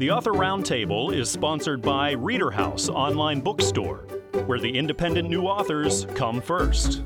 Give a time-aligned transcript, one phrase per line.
[0.00, 4.06] The Author Roundtable is sponsored by Reader House Online Bookstore,
[4.46, 7.02] where the independent new authors come first.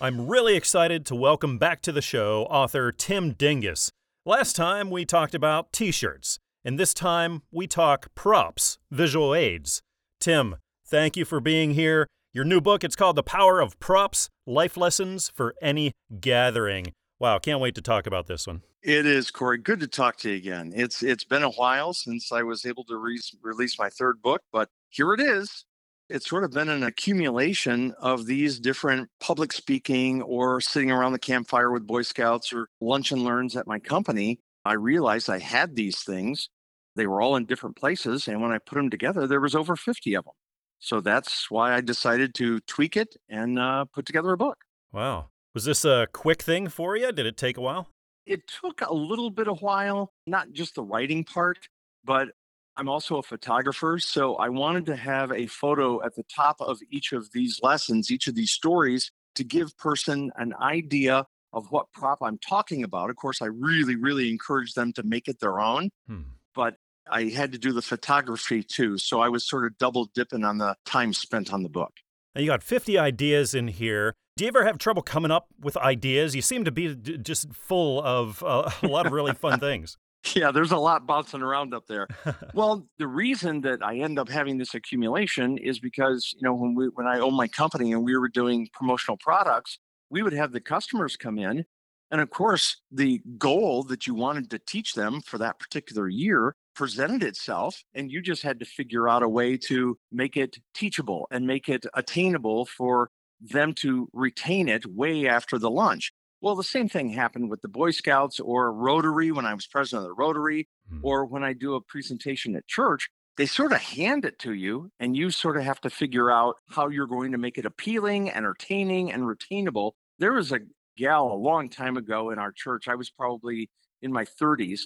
[0.00, 3.90] I'm really excited to welcome back to the show author Tim Dingus.
[4.24, 9.82] Last time we talked about t shirts, and this time we talk props, visual aids.
[10.20, 12.06] Tim, thank you for being here.
[12.32, 16.92] Your new book, it's called The Power of Props Life Lessons for Any Gathering.
[17.20, 18.62] Wow, can't wait to talk about this one.
[18.82, 19.58] It is, Corey.
[19.58, 20.72] Good to talk to you again.
[20.74, 24.40] It's it's been a while since I was able to re- release my third book,
[24.50, 25.66] but here it is.
[26.08, 31.18] It's sort of been an accumulation of these different public speaking or sitting around the
[31.18, 34.40] campfire with Boy Scouts or lunch and learns at my company.
[34.64, 36.48] I realized I had these things.
[36.96, 38.26] They were all in different places.
[38.26, 40.34] And when I put them together, there was over 50 of them.
[40.80, 44.58] So that's why I decided to tweak it and uh, put together a book.
[44.92, 45.28] Wow.
[45.54, 47.10] Was this a quick thing for you?
[47.10, 47.88] Did it take a while?
[48.24, 51.58] It took a little bit of while, not just the writing part,
[52.04, 52.28] but
[52.76, 53.98] I'm also a photographer.
[53.98, 58.10] So I wanted to have a photo at the top of each of these lessons,
[58.10, 63.10] each of these stories to give person an idea of what prop I'm talking about.
[63.10, 65.90] Of course, I really, really encourage them to make it their own.
[66.06, 66.20] Hmm.
[66.54, 66.76] But
[67.10, 68.98] I had to do the photography too.
[68.98, 71.92] So I was sort of double dipping on the time spent on the book.
[72.34, 74.14] Now you got 50 ideas in here.
[74.36, 76.34] Do you ever have trouble coming up with ideas?
[76.34, 79.96] You seem to be just full of uh, a lot of really fun things.
[80.34, 82.06] Yeah, there's a lot bouncing around up there.
[82.52, 86.74] well, the reason that I end up having this accumulation is because, you know, when
[86.74, 89.78] we when I owned my company and we were doing promotional products,
[90.10, 91.64] we would have the customers come in
[92.10, 96.56] and of course, the goal that you wanted to teach them for that particular year
[96.74, 101.28] presented itself, and you just had to figure out a way to make it teachable
[101.30, 103.10] and make it attainable for
[103.40, 106.12] them to retain it way after the launch.
[106.40, 110.04] Well, the same thing happened with the Boy Scouts or Rotary when I was president
[110.04, 111.00] of the Rotary, mm-hmm.
[111.04, 113.08] or when I do a presentation at church.
[113.36, 116.56] They sort of hand it to you, and you sort of have to figure out
[116.68, 119.92] how you're going to make it appealing, entertaining, and retainable.
[120.18, 120.60] There was a
[120.96, 122.88] gal a long time ago in our church.
[122.88, 123.70] I was probably
[124.02, 124.80] in my 30s,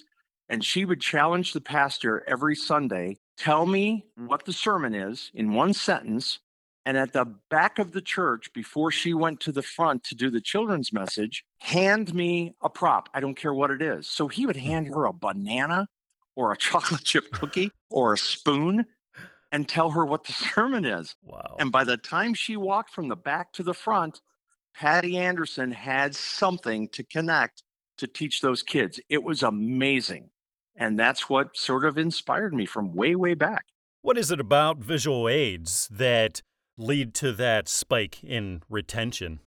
[0.49, 5.53] and she would challenge the pastor every Sunday tell me what the sermon is in
[5.53, 6.39] one sentence
[6.85, 10.29] and at the back of the church, before she went to the front to do
[10.29, 13.09] the children's message, hand me a prop.
[13.13, 14.07] I don't care what it is.
[14.07, 15.87] So he would hand her a banana
[16.35, 18.85] or a chocolate chip cookie or a spoon
[19.51, 21.15] and tell her what the sermon is.
[21.23, 21.55] Wow.
[21.59, 24.21] And by the time she walked from the back to the front,
[24.75, 27.63] Patty Anderson had something to connect
[27.97, 28.99] to teach those kids.
[29.09, 30.29] It was amazing.
[30.75, 33.65] And that's what sort of inspired me from way, way back.
[34.01, 36.41] What is it about visual aids that
[36.77, 39.39] lead to that spike in retention?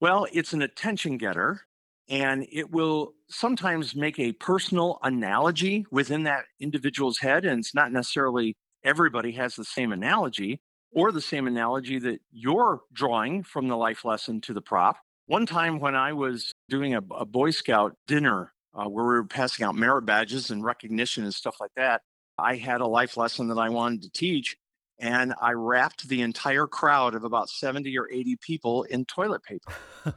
[0.00, 1.62] Well, it's an attention getter
[2.08, 7.44] and it will sometimes make a personal analogy within that individual's head.
[7.44, 8.54] And it's not necessarily
[8.84, 10.60] everybody has the same analogy
[10.92, 14.98] or the same analogy that you're drawing from the life lesson to the prop.
[15.26, 19.24] One time when I was doing a, a Boy Scout dinner uh, where we were
[19.24, 22.02] passing out merit badges and recognition and stuff like that,
[22.38, 24.56] I had a life lesson that I wanted to teach
[24.98, 29.72] and I wrapped the entire crowd of about 70 or 80 people in toilet paper.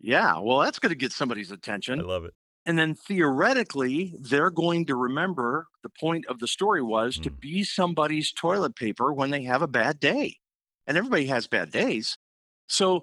[0.00, 2.00] yeah, well, that's going to get somebody's attention.
[2.00, 2.34] I love it.
[2.66, 7.22] And then theoretically, they're going to remember the point of the story was mm.
[7.24, 10.36] to be somebody's toilet paper when they have a bad day.
[10.86, 12.16] And everybody has bad days.
[12.68, 13.02] So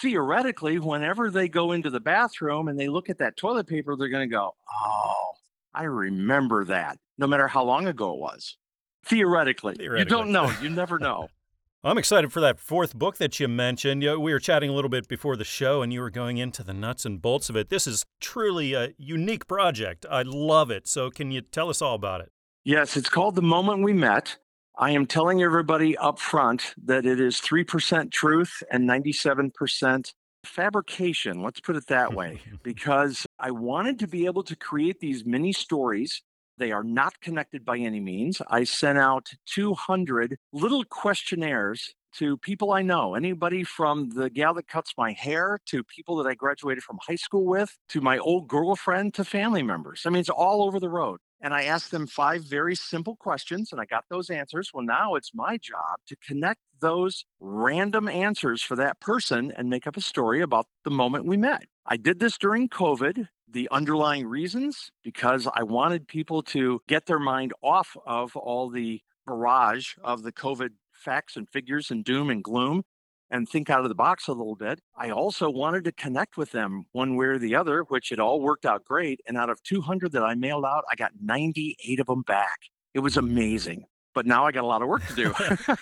[0.00, 4.08] theoretically, whenever they go into the bathroom and they look at that toilet paper, they're
[4.08, 4.52] going to go,
[4.84, 5.32] Oh,
[5.74, 8.56] I remember that, no matter how long ago it was.
[9.04, 9.74] Theoretically.
[9.74, 10.00] Theoretically.
[10.00, 10.52] You don't know.
[10.62, 11.28] You never know.
[11.86, 14.02] I'm excited for that fourth book that you mentioned.
[14.02, 16.38] You know, we were chatting a little bit before the show, and you were going
[16.38, 17.68] into the nuts and bolts of it.
[17.68, 20.06] This is truly a unique project.
[20.10, 20.88] I love it.
[20.88, 22.32] So, can you tell us all about it?
[22.64, 24.38] Yes, it's called The Moment We Met.
[24.78, 30.14] I am telling everybody up front that it is 3% truth and 97%
[30.46, 31.42] fabrication.
[31.42, 35.52] Let's put it that way, because I wanted to be able to create these mini
[35.52, 36.22] stories
[36.58, 38.40] they are not connected by any means.
[38.48, 44.68] I sent out 200 little questionnaires to people I know, anybody from the gal that
[44.68, 48.46] cuts my hair to people that I graduated from high school with, to my old
[48.46, 50.02] girlfriend to family members.
[50.06, 51.18] I mean, it's all over the road.
[51.40, 54.70] and I asked them five very simple questions and I got those answers.
[54.72, 59.86] Well, now it's my job to connect those random answers for that person and make
[59.86, 61.64] up a story about the moment we met.
[61.84, 63.28] I did this during COVID.
[63.54, 69.00] The underlying reasons, because I wanted people to get their mind off of all the
[69.28, 72.82] barrage of the COVID facts and figures and doom and gloom
[73.30, 74.80] and think out of the box a little bit.
[74.98, 78.40] I also wanted to connect with them one way or the other, which it all
[78.40, 79.20] worked out great.
[79.24, 82.58] And out of 200 that I mailed out, I got 98 of them back.
[82.92, 83.84] It was amazing.
[84.16, 85.32] But now I got a lot of work to do.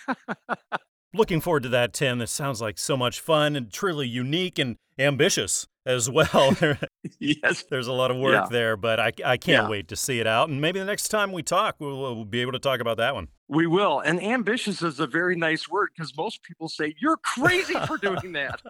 [1.14, 2.18] Looking forward to that, Tim.
[2.18, 6.56] This sounds like so much fun and truly unique and ambitious as well.
[7.18, 7.64] yes.
[7.68, 8.46] There's a lot of work Yeah.
[8.50, 9.68] there, but I, I can't Yeah.
[9.68, 10.48] wait to see it out.
[10.48, 13.14] And maybe the next time we talk, we'll, we'll be able to talk about that
[13.14, 13.28] one.
[13.48, 14.00] We will.
[14.00, 18.32] And ambitious is a very nice word because most people say, You're crazy for doing
[18.32, 18.62] that.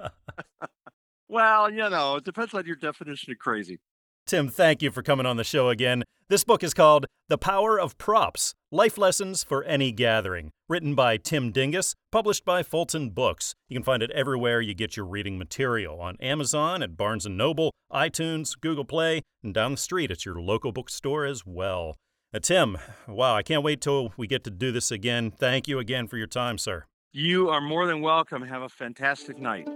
[1.28, 3.78] well, you know, it depends on your definition of crazy.
[4.26, 6.04] Tim, thank you for coming on the show again.
[6.28, 11.16] This book is called The Power of Props Life Lessons for Any Gathering, written by
[11.16, 13.54] Tim Dingus, published by Fulton Books.
[13.68, 17.28] You can find it everywhere you get your reading material on Amazon, at Barnes &
[17.28, 21.96] Noble, iTunes, Google Play, and down the street at your local bookstore as well.
[22.32, 25.30] Uh, Tim, wow, I can't wait till we get to do this again.
[25.30, 26.86] Thank you again for your time, sir.
[27.12, 28.40] You are more than welcome.
[28.42, 29.66] Have a fantastic night.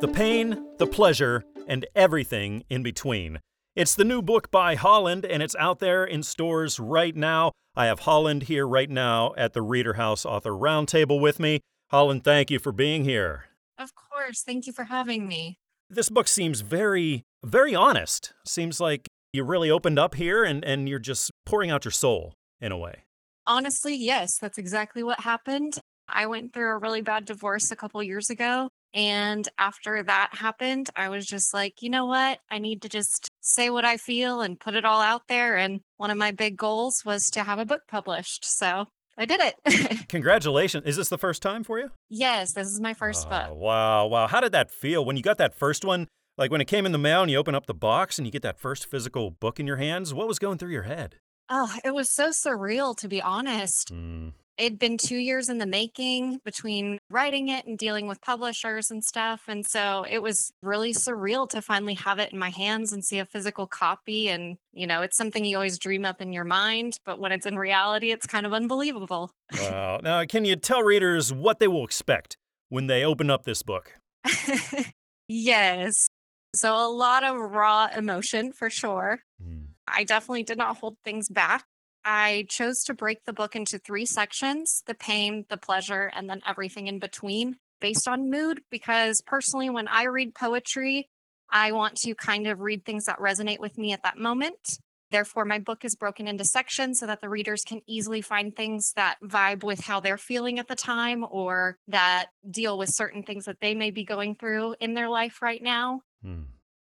[0.00, 3.40] The pain, the pleasure, and everything in between.
[3.74, 7.52] It's the new book by Holland, and it's out there in stores right now.
[7.74, 11.60] I have Holland here right now at the Reader House Author Roundtable with me.
[11.90, 13.44] Holland, thank you for being here.
[13.78, 14.42] Of course.
[14.42, 15.58] Thank you for having me.
[15.90, 18.32] This book seems very, very honest.
[18.46, 22.32] Seems like you really opened up here and, and you're just pouring out your soul
[22.60, 23.04] in a way.
[23.46, 25.78] Honestly, yes, that's exactly what happened.
[26.08, 28.70] I went through a really bad divorce a couple years ago.
[28.94, 32.38] And after that happened, I was just like, you know what?
[32.50, 35.56] I need to just say what I feel and put it all out there.
[35.56, 38.44] And one of my big goals was to have a book published.
[38.44, 38.86] So
[39.18, 40.08] I did it.
[40.08, 40.86] Congratulations.
[40.86, 41.90] Is this the first time for you?
[42.08, 43.56] yes, this is my first Oh, book.
[43.56, 44.26] Wow, wow.
[44.26, 46.08] How did that feel when you got that first one?
[46.38, 48.30] Like when it came in the mail and you open up the box and you
[48.32, 51.16] get that first physical book in your hands, what was going through your head?
[51.48, 53.92] Oh, it was so surreal, to be honest.
[53.94, 58.90] Mm, it'd been two years in the making between writing it and dealing with publishers
[58.90, 59.44] and stuff.
[59.48, 63.18] And so it was really surreal to finally have it in my hands and see
[63.18, 64.28] a physical copy.
[64.28, 67.46] And, you know, it's something you always dream up in your mind, but when it's
[67.46, 69.30] in reality, it's kind of unbelievable.
[69.60, 70.00] wow.
[70.02, 72.36] Now, can you tell readers what they will expect
[72.68, 73.94] when they open up this book?
[75.28, 76.08] yes.
[76.54, 79.20] So a lot of raw emotion for sure.
[79.42, 81.64] Mm, I definitely did not hold things back.
[82.08, 86.40] I chose to break the book into three sections the pain, the pleasure, and then
[86.46, 88.60] everything in between based on mood.
[88.70, 91.08] Because personally, when I read poetry,
[91.50, 94.78] I want to kind of read things that resonate with me at that moment.
[95.10, 98.92] Therefore, my book is broken into sections so that the readers can easily find things
[98.94, 103.44] that vibe with how they're feeling at the time or that deal with certain things
[103.44, 106.02] that they may be going through in their life right now.
[106.22, 106.42] Hmm.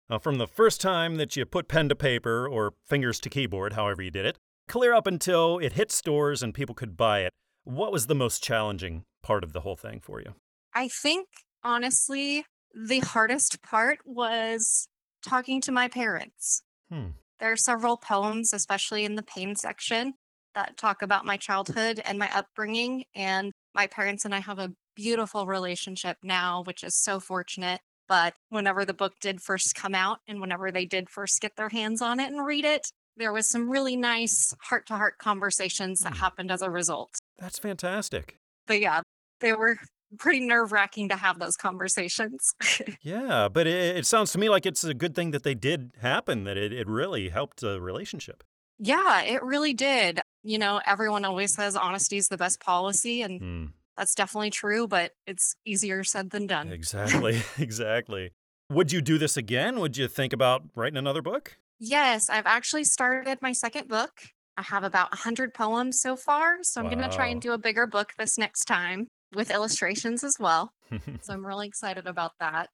[0.09, 3.73] Now, from the first time that you put pen to paper or fingers to keyboard,
[3.73, 4.37] however you did it,
[4.71, 7.33] clear up until it hit stores and people could buy it,
[7.65, 10.33] what was the most challenging part of the whole thing for you?
[10.73, 11.27] I think
[11.61, 14.87] honestly, the hardest part was
[15.27, 16.63] talking to my parents.
[16.89, 17.09] Hmm.
[17.39, 20.13] There are several poems, especially in the pain section,
[20.55, 23.03] that talk about my childhood and my upbringing.
[23.13, 27.81] And my parents and I have a beautiful relationship now, which is so fortunate.
[28.07, 31.69] But whenever the book did first come out and whenever they did first get their
[31.69, 32.87] hands on it and read it,
[33.21, 36.19] there was some really nice heart to heart conversations that Hmm.
[36.19, 37.11] happened as a result.
[37.37, 38.37] That's fantastic.
[38.67, 39.01] But yeah,
[39.39, 39.77] they were
[40.19, 42.53] pretty nerve wracking to have those conversations.
[43.01, 45.91] Yeah, but it, it sounds to me like it's a good thing that they did
[46.01, 48.43] happen, that it, it really helped the relationship.
[48.79, 50.19] yeah, it really did.
[50.43, 53.65] You know, everyone always says honesty is the best policy, and Hmm.
[53.97, 56.71] that's definitely true, but it's easier said than done.
[56.71, 58.31] Exactly, exactly.
[58.71, 59.79] Would you do this again?
[59.79, 61.57] Would you think about writing another book?
[61.83, 64.11] Yes, I've actually started my second book.
[64.55, 67.57] I have about 100 poems so far, so I'm going to try and do a
[67.57, 70.71] bigger book this next time with illustrations as well.
[71.21, 72.69] So I'm really excited about that.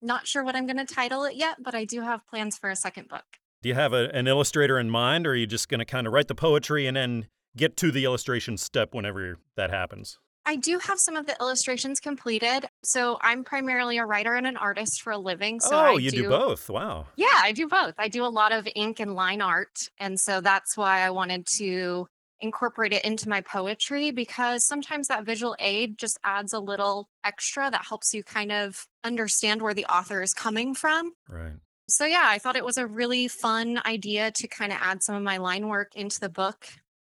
[0.00, 2.70] Not sure what I'm going to title it yet, but I do have plans for
[2.70, 3.24] a second book.
[3.60, 6.06] Do you have a, an illustrator in mind, or are you just going to kind
[6.06, 10.18] of write the poetry and then get to the illustration step whenever that happens?
[10.46, 12.66] I do have some of the illustrations completed.
[12.84, 15.58] So I'm primarily a writer and an artist for a living.
[15.58, 16.70] So oh, I you do both.
[16.70, 17.06] Wow.
[17.16, 17.94] Yeah, I do both.
[17.98, 19.90] I do a lot of ink and line art.
[19.98, 22.06] And so that's why I wanted to
[22.40, 27.68] incorporate it into my poetry because sometimes that visual aid just adds a little extra
[27.70, 31.12] that helps you kind of understand where the author is coming from.
[31.28, 31.54] Right.
[31.88, 35.16] So, yeah, I thought it was a really fun idea to kind of add some
[35.16, 36.66] of my line work into the book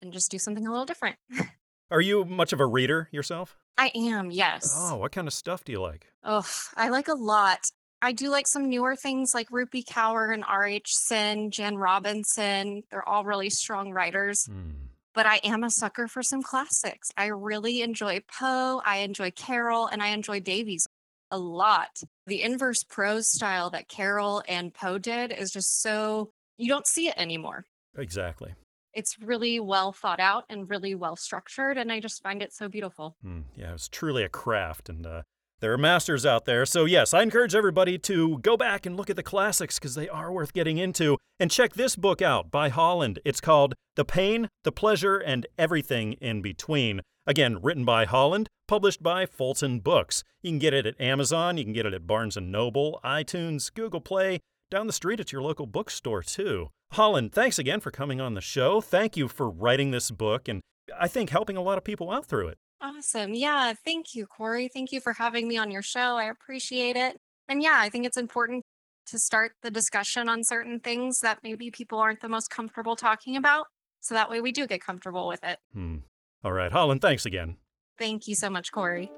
[0.01, 1.17] and just do something a little different.
[1.91, 3.57] Are you much of a reader yourself?
[3.77, 4.73] I am, yes.
[4.73, 6.07] Oh, what kind of stuff do you like?
[6.23, 7.69] Oh, I like a lot.
[8.01, 10.87] I do like some newer things like Rupi Kaur and R.H.
[10.87, 12.83] Sin, Jan Robinson.
[12.89, 14.45] They're all really strong writers.
[14.45, 14.71] Hmm.
[15.13, 17.09] But I am a sucker for some classics.
[17.17, 20.87] I really enjoy Poe, I enjoy Carroll, and I enjoy Davies
[21.29, 22.01] a lot.
[22.25, 27.09] The inverse prose style that Carroll and Poe did is just so you don't see
[27.09, 27.65] it anymore.
[27.97, 28.53] Exactly.
[28.93, 32.67] It's really well thought out and really well structured, and I just find it so
[32.67, 33.15] beautiful.
[33.23, 33.41] Hmm.
[33.55, 35.21] Yeah, it's truly a craft, and uh,
[35.61, 36.65] there are masters out there.
[36.65, 40.09] So, yes, I encourage everybody to go back and look at the classics because they
[40.09, 41.17] are worth getting into.
[41.39, 43.19] And check this book out by Holland.
[43.23, 47.01] It's called The Pain, the Pleasure, and Everything in Between.
[47.27, 50.23] Again, written by Holland, published by Fulton Books.
[50.41, 53.71] You can get it at Amazon, you can get it at Barnes & Noble, iTunes,
[53.71, 54.39] Google Play,
[54.71, 56.69] down the street at your local bookstore, too.
[56.93, 58.81] Holland, thanks again for coming on the show.
[58.81, 60.61] Thank you for writing this book and
[60.99, 62.57] I think helping a lot of people out through it.
[62.81, 63.33] Awesome.
[63.33, 63.73] Yeah.
[63.85, 64.67] Thank you, Corey.
[64.67, 66.17] Thank you for having me on your show.
[66.17, 67.17] I appreciate it.
[67.47, 68.63] And yeah, I think it's important
[69.07, 73.35] to start the discussion on certain things that maybe people aren't the most comfortable talking
[73.35, 73.67] about.
[74.01, 75.59] So that way we do get comfortable with it.
[75.73, 75.97] Hmm.
[76.43, 77.57] All right, Holland, thanks again.
[77.99, 79.11] Thank you so much, Corey.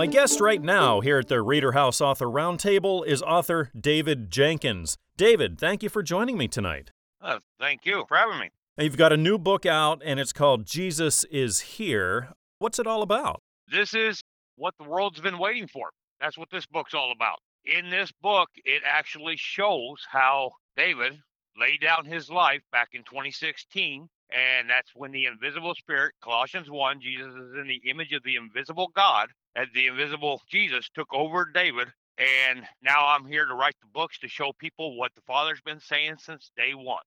[0.00, 4.96] My guest right now here at the Reader House Author Roundtable is author David Jenkins.
[5.18, 6.90] David, thank you for joining me tonight.
[7.20, 8.48] Uh, thank you for having me.
[8.78, 12.30] You've got a new book out, and it's called Jesus is Here.
[12.60, 13.42] What's it all about?
[13.70, 14.22] This is
[14.56, 15.90] what the world's been waiting for.
[16.18, 17.36] That's what this book's all about.
[17.66, 21.18] In this book, it actually shows how David
[21.58, 24.08] laid down his life back in 2016.
[24.32, 28.36] And that's when the invisible spirit, Colossians 1, Jesus is in the image of the
[28.36, 31.88] invisible God, as the invisible Jesus took over David.
[32.18, 35.80] And now I'm here to write the books to show people what the Father's been
[35.80, 37.02] saying since day one.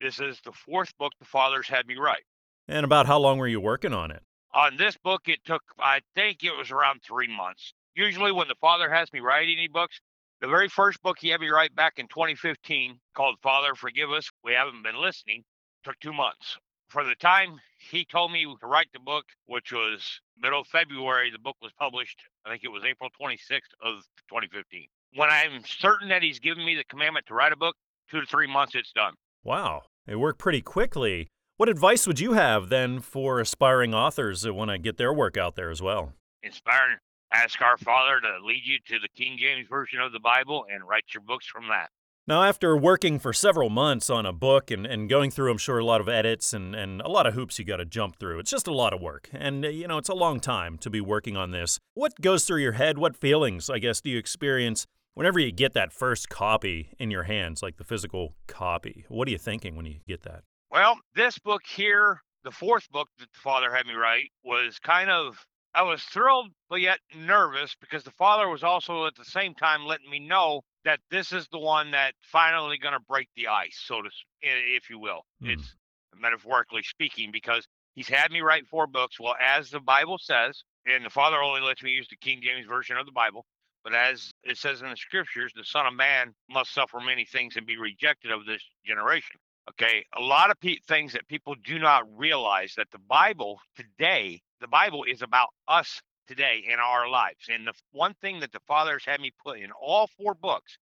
[0.00, 2.24] This is the fourth book the Father's had me write.
[2.68, 4.22] And about how long were you working on it?
[4.52, 7.72] On this book, it took, I think it was around three months.
[7.94, 10.00] Usually, when the father has me write any books,
[10.40, 14.30] the very first book he had me write back in 2015 called Father Forgive Us,
[14.42, 15.44] We Haven't Been Listening,
[15.82, 16.58] took two months.
[16.88, 21.30] For the time he told me to write the book, which was middle of February,
[21.30, 24.86] the book was published, I think it was April 26th of 2015.
[25.14, 27.76] When I'm certain that he's given me the commandment to write a book,
[28.10, 29.14] two to three months, it's done.
[29.42, 31.28] Wow, it worked pretty quickly.
[31.56, 35.36] What advice would you have then for aspiring authors that want to get their work
[35.36, 36.12] out there as well?
[36.42, 36.98] Inspiring.
[37.32, 40.86] Ask our Father to lead you to the King James Version of the Bible and
[40.86, 41.88] write your books from that.
[42.24, 45.80] Now, after working for several months on a book and, and going through, I'm sure,
[45.80, 48.38] a lot of edits and, and a lot of hoops you got to jump through,
[48.38, 49.28] it's just a lot of work.
[49.32, 51.80] And, uh, you know, it's a long time to be working on this.
[51.94, 52.96] What goes through your head?
[52.96, 57.24] What feelings, I guess, do you experience whenever you get that first copy in your
[57.24, 59.04] hands, like the physical copy?
[59.08, 60.44] What are you thinking when you get that?
[60.70, 65.10] Well, this book here, the fourth book that the Father had me write, was kind
[65.10, 69.54] of, I was thrilled, but yet nervous because the Father was also at the same
[69.54, 73.48] time letting me know that this is the one that finally going to break the
[73.48, 74.10] ice, so to,
[74.42, 75.24] if you will.
[75.40, 75.50] Hmm.
[75.50, 75.76] It's
[76.18, 79.18] metaphorically speaking because he's had me write four books.
[79.20, 82.66] Well, as the Bible says, and the Father only lets me use the King James
[82.66, 83.44] Version of the Bible,
[83.84, 87.56] but as it says in the scriptures, the Son of Man must suffer many things
[87.56, 89.36] and be rejected of this generation.
[89.70, 94.40] Okay, a lot of pe- things that people do not realize that the Bible today,
[94.60, 97.48] the Bible is about us today in our lives.
[97.48, 100.78] And the one thing that the Father's had me put in all four books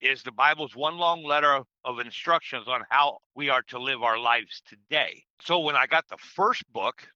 [0.00, 4.18] is the Bible's one long letter of instructions on how we are to live our
[4.18, 5.22] lives today.
[5.42, 7.08] So when I got the first book,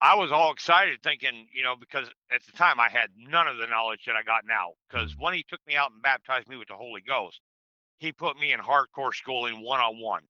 [0.00, 3.56] I was all excited thinking, you know, because at the time I had none of
[3.56, 4.72] the knowledge that I got now.
[4.88, 5.24] Because mm-hmm.
[5.24, 7.40] when he took me out and baptized me with the Holy Ghost,
[7.98, 10.22] he put me in hardcore schooling one on one.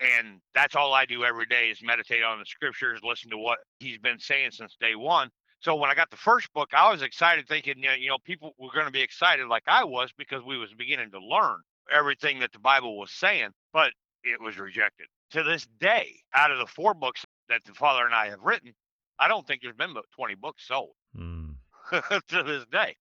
[0.00, 3.58] And that's all I do every day is meditate on the scriptures, listen to what
[3.78, 5.30] he's been saying since day one.
[5.62, 8.72] So when I got the first book, I was excited thinking, you know, people were
[8.74, 11.58] going to be excited like I was because we was beginning to learn
[11.92, 13.92] everything that the Bible was saying, but
[14.24, 15.06] it was rejected.
[15.30, 18.72] To this day, out of the four books that the father and I have written,
[19.20, 21.50] I don't think there's been but 20 books sold Hmm.
[21.92, 22.96] to this day.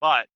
[0.00, 0.26] But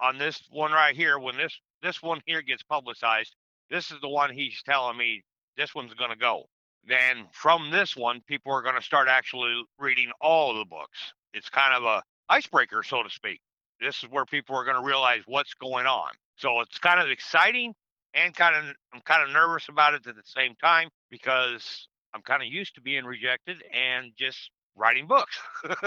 [0.00, 3.34] on this one right here, when this this one here gets publicized,
[3.70, 5.24] this is the one he's telling me
[5.56, 6.44] this one's going to go.
[6.86, 11.12] Then from this one, people are going to start actually reading all of the books.
[11.32, 13.40] It's kind of a icebreaker, so to speak.
[13.80, 16.10] This is where people are going to realize what's going on.
[16.36, 17.74] So it's kind of exciting
[18.14, 22.22] and kind of I'm kind of nervous about it at the same time because I'm
[22.22, 25.38] kind of used to being rejected and just writing books.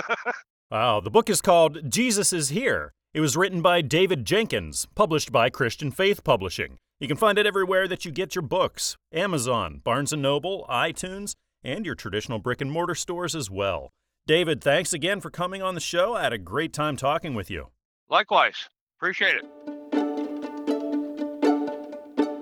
[0.69, 2.91] Wow, the book is called Jesus is Here.
[3.13, 6.77] It was written by David Jenkins, published by Christian Faith Publishing.
[6.99, 11.35] You can find it everywhere that you get your books Amazon, Barnes & Noble, iTunes,
[11.63, 13.91] and your traditional brick and mortar stores as well.
[14.25, 16.15] David, thanks again for coming on the show.
[16.15, 17.67] I had a great time talking with you.
[18.09, 18.69] Likewise.
[18.97, 19.45] Appreciate it.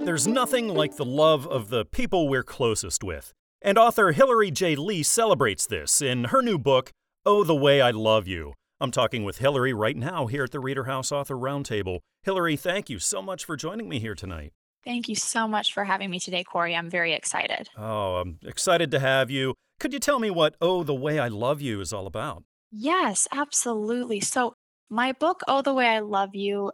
[0.05, 3.33] There's nothing like the love of the people we're closest with.
[3.62, 4.77] And author Hillary J.
[4.77, 6.91] Lee celebrates this in her new book,
[7.25, 8.53] Oh, the Way I Love You.
[8.79, 12.00] I'm talking with Hillary right now here at the Reader House Author Roundtable.
[12.25, 14.51] Hillary, thank you so much for joining me here tonight.
[14.84, 16.75] Thank you so much for having me today, Corey.
[16.75, 17.70] I'm very excited.
[17.77, 19.53] Oh, I'm excited to have you.
[19.79, 22.44] Could you tell me what Oh, the Way I Love You is all about?
[22.72, 24.22] Yes, absolutely.
[24.22, 24.55] So,
[24.89, 26.72] my book, Oh, the Way I Love You,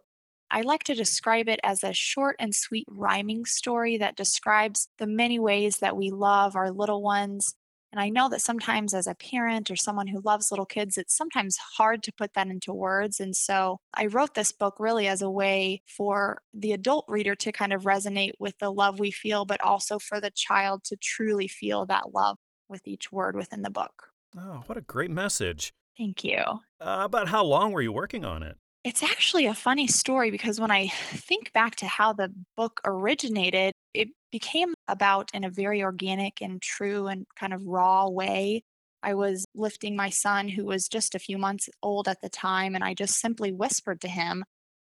[0.49, 5.07] I like to describe it as a short and sweet rhyming story that describes the
[5.07, 7.55] many ways that we love our little ones.
[7.91, 11.15] And I know that sometimes, as a parent or someone who loves little kids, it's
[11.15, 13.19] sometimes hard to put that into words.
[13.19, 17.51] And so I wrote this book really as a way for the adult reader to
[17.51, 21.47] kind of resonate with the love we feel, but also for the child to truly
[21.47, 22.37] feel that love
[22.69, 24.07] with each word within the book.
[24.37, 25.73] Oh, what a great message.
[25.97, 26.39] Thank you.
[26.79, 28.57] Uh, about how long were you working on it?
[28.83, 33.73] It's actually a funny story because when I think back to how the book originated,
[33.93, 38.63] it became about in a very organic and true and kind of raw way.
[39.03, 42.75] I was lifting my son, who was just a few months old at the time,
[42.75, 44.43] and I just simply whispered to him,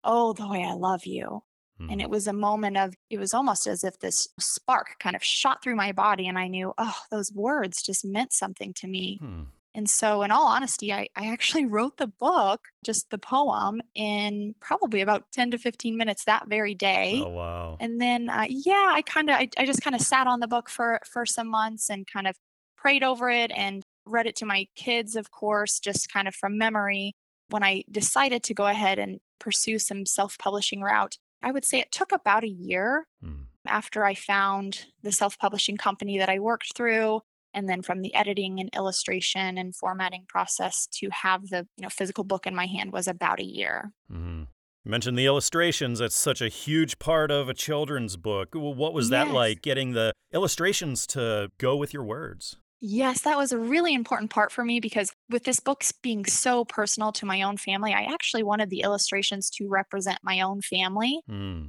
[0.03, 1.41] Oh, the way I love you.
[1.87, 2.01] And Hmm.
[2.01, 5.63] it was a moment of, it was almost as if this spark kind of shot
[5.63, 9.19] through my body, and I knew, oh, those words just meant something to me.
[9.19, 9.43] Hmm.
[9.75, 14.55] And so, in all honesty, I, I actually wrote the book, just the poem, in
[14.59, 17.21] probably about 10 to 15 minutes that very day.
[17.23, 17.77] Oh, wow.
[17.79, 20.47] And then, uh, yeah, I kind of, I, I just kind of sat on the
[20.47, 22.35] book for for some months and kind of
[22.77, 26.57] prayed over it and read it to my kids, of course, just kind of from
[26.57, 27.13] memory.
[27.49, 31.91] When I decided to go ahead and pursue some self-publishing route, I would say it
[31.91, 33.43] took about a year Hmm.
[33.67, 37.21] after I found the self-publishing company that I worked through
[37.53, 41.89] and then from the editing and illustration and formatting process to have the you know
[41.89, 43.91] physical book in my hand was about a year.
[44.11, 44.43] mm-hmm.
[44.85, 45.99] You mentioned the illustrations.
[45.99, 48.49] That's such a huge part of a children's book.
[48.53, 49.35] What was that Yes.
[49.35, 52.55] like, getting the illustrations to go with your words?
[52.79, 56.63] Yes, that was a really important part for me because with this book being so
[56.63, 61.19] personal to my own family, I actually wanted the illustrations to represent my own family.
[61.27, 61.65] Hmm.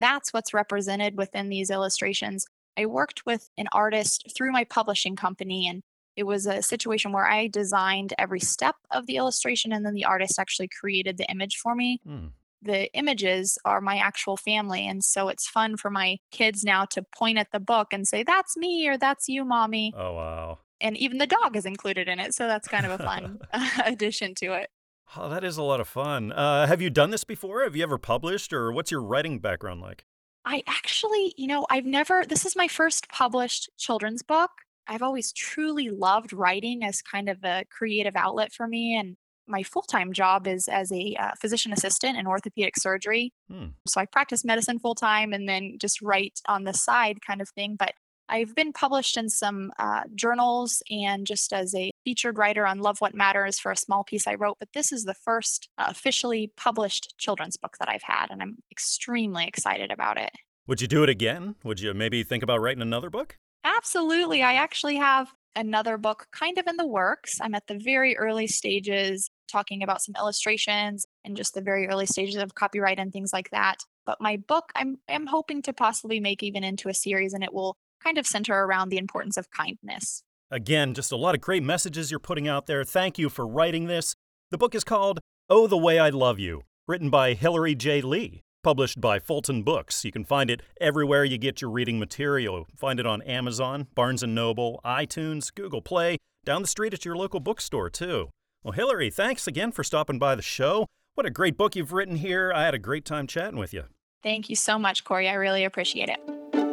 [0.00, 2.46] That's what's represented within these illustrations.
[2.76, 5.82] I worked with an artist through my publishing company, and
[6.16, 10.04] it was a situation where I designed every step of the illustration, and then the
[10.04, 12.00] artist actually created the image for me.
[12.06, 12.26] Hmm.
[12.62, 17.02] The images are my actual family, and so it's fun for my kids now to
[17.16, 20.58] point at the book and say, That's me, or That's you, mommy Oh, wow.
[20.80, 23.38] and even the dog is included in it so that's kind of a fun
[23.84, 24.70] addition to it
[25.16, 26.32] Oh, that is a lot of fun.
[26.32, 27.62] Uh, have you done this before?
[27.62, 30.04] Have you ever published, or what's your writing background like?
[30.46, 34.50] I actually you know i've never this is my first published children's book
[34.86, 39.16] i've always truly loved writing as kind of a creative outlet for me and
[39.48, 43.66] my full-time job is as a uh, physician assistant in orthopedic surgery Hmm.
[43.86, 47.76] so i practice medicine full-time and then just write on the side kind of thing
[47.78, 47.92] but
[48.28, 53.00] i've been published in some uh, journals and just as a featured writer on love
[53.00, 56.52] what matters for a small piece i wrote but this is the first uh, officially
[56.56, 60.30] published children's book that i've had and i'm extremely excited about it
[60.66, 61.54] Would you do it again?
[61.62, 63.36] Would you maybe think about writing another book?
[63.64, 64.42] Absolutely.
[64.42, 67.38] I actually have another book kind of in the works.
[67.40, 72.06] I'm at the very early stages talking about some illustrations and just the very early
[72.06, 73.76] stages of copyright and things like that.
[74.04, 77.54] But my book, I'm I'm hoping to possibly make even into a series and it
[77.54, 80.22] will kind of center around the importance of kindness.
[80.48, 82.84] Again, just a lot of great messages you're putting out there.
[82.84, 84.14] Thank you for writing this.
[84.52, 85.18] The book is called
[85.50, 88.00] Oh, the Way I Love You, written by Hillary J.
[88.00, 90.04] Lee, published by Fulton Books.
[90.04, 92.68] You can find it everywhere you get your reading material.
[92.76, 97.16] Find it on Amazon, Barnes & Noble, iTunes, Google Play, down the street at your
[97.16, 98.30] local bookstore, too.
[98.62, 100.86] Well, Hillary, thanks again for stopping by the show.
[101.14, 102.52] What a great book you've written here.
[102.54, 103.84] I had a great time chatting with you.
[104.22, 105.28] Thank you so much, Corey.
[105.28, 106.65] I really appreciate it.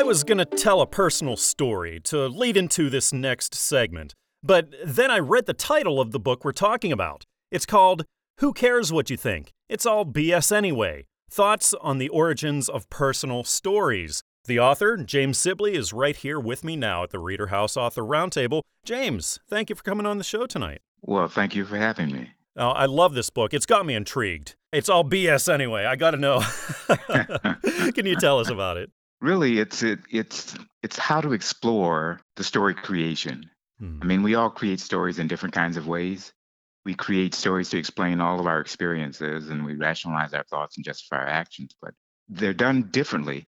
[0.00, 4.70] I was going to tell a personal story to lead into this next segment, but
[4.82, 7.26] then I read the title of the book we're talking about.
[7.50, 8.06] It's called
[8.38, 9.52] Who Cares What You Think?
[9.68, 14.22] It's All BS Anyway Thoughts on the Origins of Personal Stories.
[14.46, 18.02] The author, James Sibley, is right here with me now at the Reader House Author
[18.02, 18.62] Roundtable.
[18.86, 20.80] James, thank you for coming on the show tonight.
[21.02, 22.30] Well, thank you for having me.
[22.56, 23.52] Oh, I love this book.
[23.52, 24.56] It's got me intrigued.
[24.72, 25.84] It's all BS anyway.
[25.84, 26.40] I got to know.
[27.92, 28.90] Can you tell us about it?
[29.20, 33.50] Really, it's it, it's it's how to explore the story creation.
[33.78, 33.98] Hmm.
[34.02, 36.32] I mean, we all create stories in different kinds of ways,
[36.84, 40.84] we create stories to explain all of our experiences and we rationalize our thoughts and
[40.84, 41.92] justify our actions, but
[42.28, 43.46] they're done differently.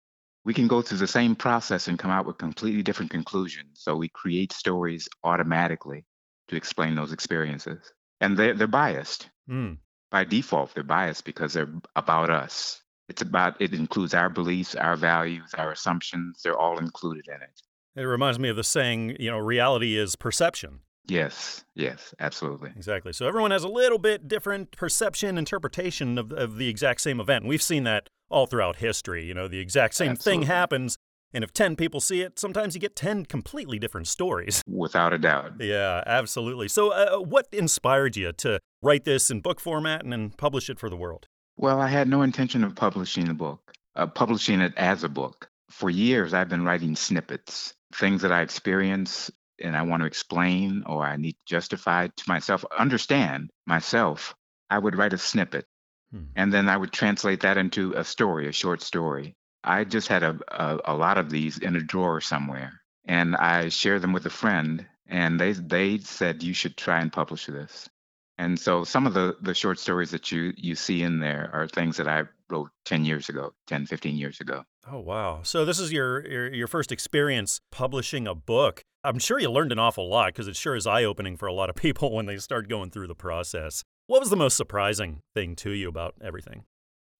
[0.44, 3.80] We can go through the same process and come out with completely different conclusions.
[3.82, 6.06] So we create stories automatically
[6.50, 7.92] to explain those experiences.
[8.22, 9.28] And they're, they're biased.
[9.50, 9.78] Mm.
[10.12, 12.80] By default, they're biased because they're about us.
[13.08, 16.42] It's about, it includes our beliefs, our values, our assumptions.
[16.44, 17.62] They're all included in it.
[17.96, 20.80] It reminds me of the saying, you know, reality is perception.
[21.08, 22.72] Yes, yes, absolutely.
[22.76, 23.14] Exactly.
[23.14, 27.44] So everyone has a little bit different perception, interpretation of, of the exact same event.
[27.44, 29.24] And we've seen that all throughout history.
[29.26, 30.46] You know, the exact same Absolutely.
[30.46, 30.98] thing happens,
[31.34, 34.62] and if 10 people see it, sometimes you get 10 completely different stories.
[34.68, 35.54] Without a doubt.
[35.60, 36.68] Yeah, absolutely.
[36.68, 40.80] So, uh, what inspired you to write this in book format and then publish it
[40.80, 41.28] for the world?
[41.58, 45.50] Well, I had no intention of publishing the book, uh, publishing it as a book.
[45.70, 50.84] For years, I've been writing snippets, things that I experience and I want to explain
[50.86, 54.36] or I need to justify to myself, understand myself.
[54.70, 55.68] I would write a snippet
[56.12, 56.26] Hmm.
[56.36, 59.36] and then I would translate that into a story, a short story.
[59.64, 63.70] I just had a, a, a lot of these in a drawer somewhere and I
[63.70, 67.90] shared them with a friend and they, they said, you should try and publish this.
[68.38, 71.68] And so some of the, the short stories that you, you see in there are
[71.68, 74.64] things that I wrote 10 years ago, 10, 15 years ago.
[74.92, 75.42] Oh, wow.
[75.44, 78.84] So, this is your, your, your first experience publishing a book.
[79.04, 81.54] I'm sure you learned an awful lot because it sure is eye opening for a
[81.54, 83.84] lot of people when they start going through the process.
[84.08, 86.66] What was the most surprising thing to you about everything?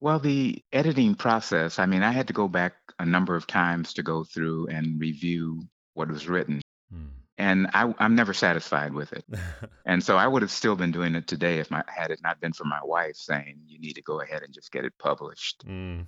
[0.02, 3.94] Well, the editing process, I mean, I had to go back a number of times
[3.94, 6.62] to go through and review what was written.
[6.92, 7.08] Hmm.
[7.38, 9.26] And I, I'm never satisfied with it.
[9.86, 12.40] And so I would have still been doing it today if my had it not
[12.42, 15.64] been for my wife saying you need to go ahead and just get it published.
[15.68, 16.08] Mm.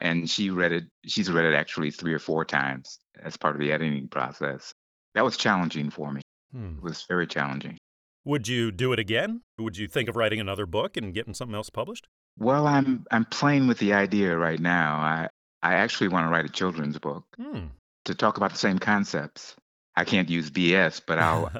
[0.00, 0.84] And she read it.
[1.06, 4.74] She's read it actually three or four times as part of the editing process.
[5.14, 6.22] That was challenging for me.
[6.52, 6.78] Hmm.
[6.78, 7.78] It was very challenging.
[8.24, 9.42] Would you do it again?
[9.58, 12.08] Would you think of writing another book and getting something else published?
[12.36, 14.96] Well, I'm I'm playing with the idea right now.
[14.96, 15.28] I
[15.62, 17.66] I actually want to write a children's book Hmm.
[18.06, 19.54] to talk about the same concepts.
[19.96, 21.50] I can't use BS, but I'll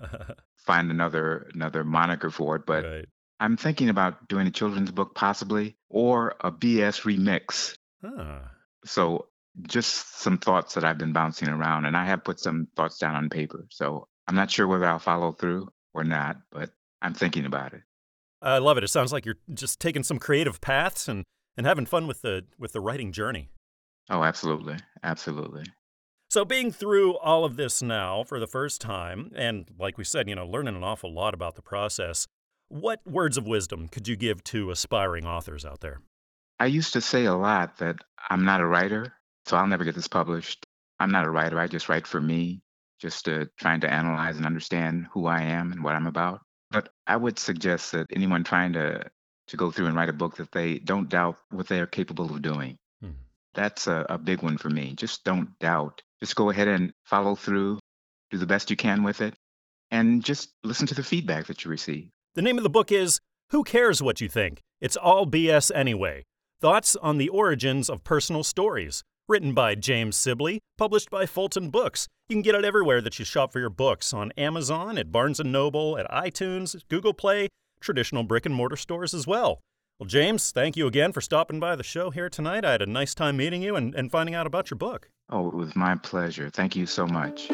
[0.57, 2.67] find another another moniker for it.
[2.67, 3.07] But right.
[3.41, 7.77] I'm thinking about doing a children's book possibly or a BS remix.
[8.03, 8.41] Huh.
[8.85, 9.29] So
[9.63, 13.15] just some thoughts that I've been bouncing around and I have put some thoughts down
[13.15, 13.67] on paper.
[13.71, 16.71] So I'm not sure whether I'll follow through or not, but
[17.01, 17.83] I'm thinking about it.
[18.43, 18.85] I love it.
[18.85, 21.25] It sounds like you're just taking some creative paths and,
[21.57, 23.49] and having fun with the with the writing journey.
[24.11, 24.77] Oh, absolutely.
[25.03, 25.65] Absolutely.
[26.35, 30.29] So being through all of this now for the first time, and like we said,
[30.29, 32.27] you know, learning an awful lot about the process,
[32.67, 36.01] what words of wisdom could you give to aspiring authors out there?
[36.59, 37.99] I used to say a lot that
[38.31, 39.13] I'm not a writer,
[39.47, 40.67] so I'll never get this published.
[40.99, 41.61] I'm not a writer.
[41.61, 42.63] I just write for me,
[42.99, 46.41] just uh, trying to analyze and understand who I am and what I'm about.
[46.73, 49.09] But I would suggest that anyone trying to
[49.47, 52.25] to go through and write a book that they don't doubt what they are capable
[52.25, 52.77] of doing.
[53.55, 54.95] That's a, a big one for me.
[54.97, 56.03] Just don't doubt.
[56.21, 57.79] Just go ahead and follow through,
[58.31, 59.35] do the best you can with it,
[59.91, 62.09] and just listen to the feedback that you receive.
[62.35, 64.61] The name of the book is Who Cares What You Think?
[64.81, 66.25] It's All BS Anyway.
[66.61, 69.03] Thoughts on the Origins of Personal Stories.
[69.29, 72.09] Written by James Sibley, published by Fulton Books.
[72.29, 75.41] You can get it everywhere that you shop for your books on Amazon, at Barnes
[75.41, 77.49] & Noble, at iTunes, Google Play,
[77.81, 79.61] traditional brick and mortar stores as well.
[80.05, 82.63] Well, James, thank you again for stopping by the show here tonight.
[82.63, 85.09] I had a nice time meeting you and, and finding out about your book.
[85.31, 86.51] Oh, it was my pleasure.
[86.51, 87.49] Thank you so much.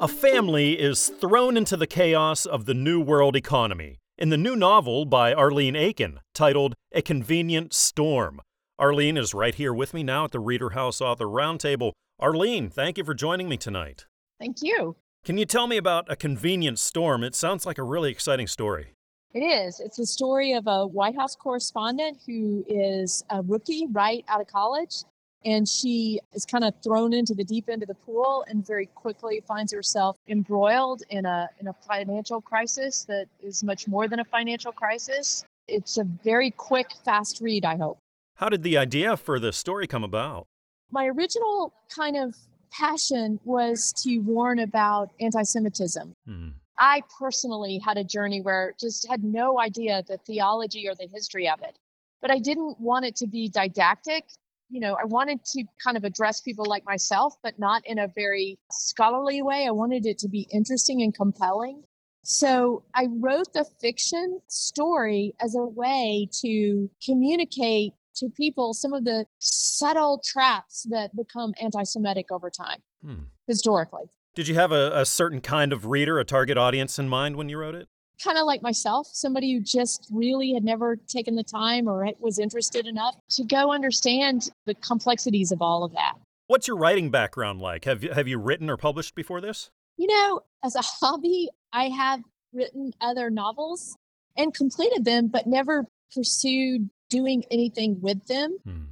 [0.00, 4.56] A family is thrown into the chaos of the New World economy in the new
[4.56, 8.40] novel by Arlene Aiken titled A Convenient Storm.
[8.80, 11.92] Arlene is right here with me now at the Reader House Author Roundtable.
[12.18, 14.06] Arlene, thank you for joining me tonight.
[14.40, 14.96] Thank you.
[15.24, 17.22] Can you tell me about A Convenient Storm?
[17.22, 18.94] It sounds like a really exciting story.
[19.34, 19.80] It is.
[19.80, 24.46] It's a story of a White House correspondent who is a rookie right out of
[24.46, 25.04] college.
[25.44, 28.86] And she is kind of thrown into the deep end of the pool and very
[28.86, 34.20] quickly finds herself embroiled in a, in a financial crisis that is much more than
[34.20, 35.44] a financial crisis.
[35.66, 37.98] It's a very quick, fast read, I hope.
[38.36, 40.46] How did the idea for the story come about?
[40.90, 42.36] My original kind of
[42.70, 46.12] passion was to warn about anti Semitism.
[46.26, 46.48] Hmm.
[46.82, 51.48] I personally had a journey where just had no idea the theology or the history
[51.48, 51.78] of it.
[52.20, 54.24] But I didn't want it to be didactic.
[54.68, 58.08] You know, I wanted to kind of address people like myself, but not in a
[58.08, 59.64] very scholarly way.
[59.64, 61.84] I wanted it to be interesting and compelling.
[62.24, 69.04] So I wrote the fiction story as a way to communicate to people some of
[69.04, 73.26] the subtle traps that become anti Semitic over time Hmm.
[73.46, 74.10] historically.
[74.34, 77.50] Did you have a, a certain kind of reader, a target audience in mind when
[77.50, 77.88] you wrote it?
[78.22, 82.38] Kind of like myself, somebody who just really had never taken the time or was
[82.38, 86.14] interested enough to go understand the complexities of all of that.
[86.46, 87.84] What's your writing background like?
[87.84, 89.70] Have you, have you written or published before this?
[89.98, 92.22] You know, as a hobby, I have
[92.54, 93.96] written other novels
[94.36, 98.56] and completed them, but never pursued doing anything with them.
[98.64, 98.84] Hmm.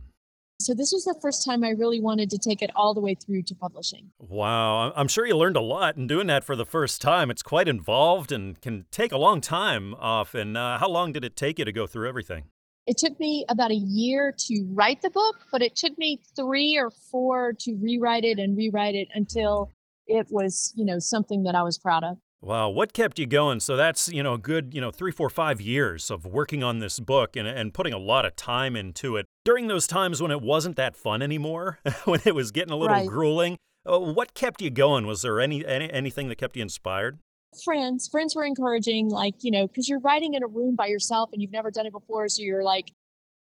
[0.60, 3.14] So this was the first time I really wanted to take it all the way
[3.14, 4.10] through to publishing.
[4.18, 7.30] Wow, I'm sure you learned a lot in doing that for the first time.
[7.30, 10.56] It's quite involved and can take a long time often.
[10.56, 12.44] Uh, how long did it take you to go through everything?
[12.86, 16.76] It took me about a year to write the book, but it took me three
[16.76, 19.70] or four to rewrite it and rewrite it until
[20.06, 22.18] it was, you know, something that I was proud of.
[22.42, 23.60] Wow, what kept you going?
[23.60, 26.78] So that's, you know, a good, you know, three, four, five years of working on
[26.78, 29.26] this book and, and putting a lot of time into it.
[29.44, 32.96] During those times when it wasn't that fun anymore, when it was getting a little
[32.96, 33.06] Right.
[33.06, 35.06] grueling, uh, what kept you going?
[35.06, 37.18] Was there any, any anything that kept you inspired?
[37.64, 41.30] Friends, friends were encouraging, like, you know, because you're writing in a room by yourself
[41.32, 42.28] and you've never done it before.
[42.28, 42.92] So you're like,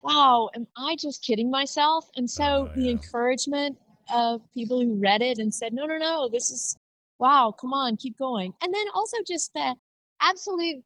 [0.02, 2.06] wow, am I just kidding myself?
[2.16, 3.76] And so Oh, the encouragement
[4.14, 6.76] of people who read it and said, no, no, no, this is,
[7.18, 8.52] wow, come on, keep going.
[8.62, 9.74] And then also just the
[10.20, 10.82] absolute,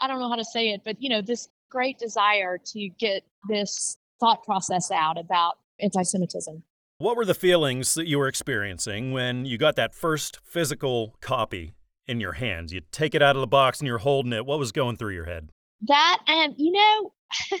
[0.00, 3.22] I don't know how to say it, but, you know, this great desire to get
[3.48, 6.62] this thought process out about anti Semitism.
[6.98, 11.72] What were the feelings that you were experiencing when you got that first physical copy
[12.06, 12.74] in your hands?
[12.74, 14.44] You take it out of the box and you're holding it.
[14.44, 15.48] What was going through your head?
[15.88, 17.12] That and you know,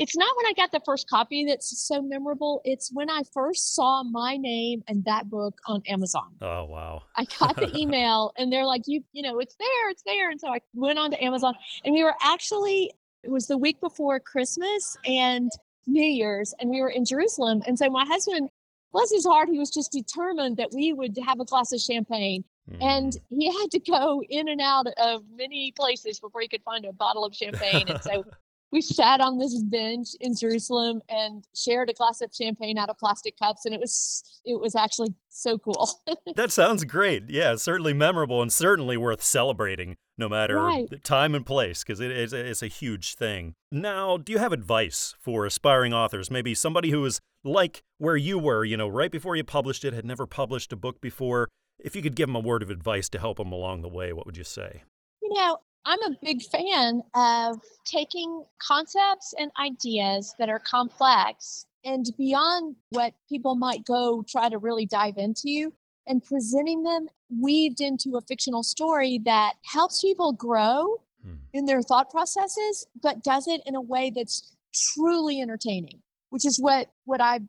[0.00, 2.60] it's not when I got the first copy that's so memorable.
[2.64, 6.34] It's when I first saw my name and that book on Amazon.
[6.40, 7.02] Oh, wow.
[7.16, 10.30] I got the email and they're like, you, you know, it's there, it's there.
[10.30, 12.90] And so I went on to Amazon and we were actually,
[13.22, 15.50] it was the week before Christmas and
[15.86, 17.62] New Year's, and we were in Jerusalem.
[17.66, 18.48] And so my husband,
[18.92, 22.44] bless his heart, he was just determined that we would have a glass of champagne.
[22.80, 23.20] And Mm.
[23.30, 26.92] he had to go in and out of many places before he could find a
[26.92, 27.88] bottle of champagne.
[27.88, 28.24] And so
[28.72, 32.98] we sat on this bench in Jerusalem and shared a glass of champagne out of
[32.98, 33.64] plastic cups.
[33.64, 35.88] And it was it was actually so cool.
[36.36, 37.28] That sounds great.
[37.28, 40.88] Yeah, certainly memorable and certainly worth celebrating, no matter Right.
[40.88, 43.54] the time and place, because it is it's a huge thing.
[43.72, 46.30] Now, do you have advice for aspiring authors?
[46.30, 49.92] Maybe somebody who is like where you were, you know, right before you published it,
[49.92, 51.48] had never published a book before.
[51.78, 54.12] If you could give them a word of advice to help them along the way,
[54.12, 54.82] what would you say?
[55.22, 62.06] You know, I'm a big fan of taking concepts and ideas that are complex and
[62.18, 65.72] beyond what people might go try to really dive into
[66.06, 67.08] and presenting them
[67.40, 71.34] weaved into a fictional story that helps people grow Hmm.
[71.52, 76.58] in their thought processes, but does it in a way that's truly entertaining, which is
[76.58, 77.40] what what I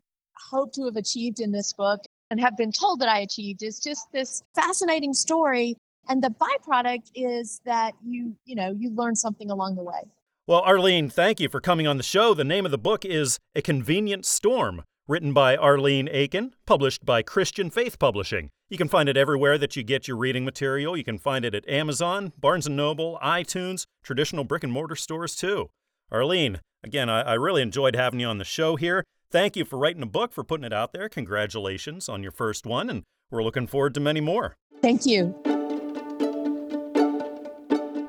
[0.49, 3.79] hope to have achieved in this book and have been told that I achieved is
[3.79, 5.77] just this fascinating story
[6.09, 10.01] and the byproduct is that you you know you learn something along the way
[10.47, 12.33] Well, Arlene, thank you for coming on the show.
[12.33, 17.21] The name of the book is A Convenient Storm, written by Arlene Aiken, published by
[17.21, 18.49] Christian Faith Publishing.
[18.69, 20.97] You can find it everywhere that you get your reading material.
[20.97, 25.35] You can find it at Amazon, Barnes & Noble, iTunes, traditional brick and mortar stores
[25.35, 25.69] too.
[26.11, 29.03] Arlene, again, I, I really enjoyed having you on the show here.
[29.29, 31.07] Thank you for writing a book, for putting it out there.
[31.07, 34.55] Congratulations on your first one, and we're looking forward to many more.
[34.81, 35.35] thank you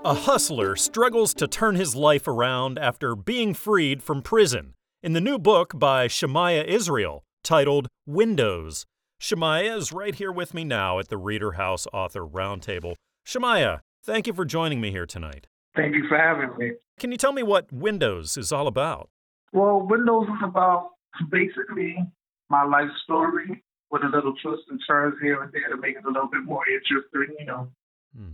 [0.04, 4.74] A hustler struggles to turn his life around after being freed from prison.
[5.00, 8.84] In the new book by Shemaiah Israel, titled Windows,
[9.20, 12.94] Shemaiah is right here with me now at the Reader House Author Roundtable.
[13.24, 15.46] Shemaiah, thank you for joining me here tonight.
[15.76, 16.72] Thank you for having me.
[16.98, 19.08] Can you tell me what Windows is all about?
[19.52, 20.90] Well, Windows is about
[21.30, 21.96] basically
[22.48, 23.62] my life story
[23.92, 26.42] with a little twist and turns here and there to make it a little bit
[26.42, 27.68] more interesting, you know.
[28.16, 28.32] Hmm.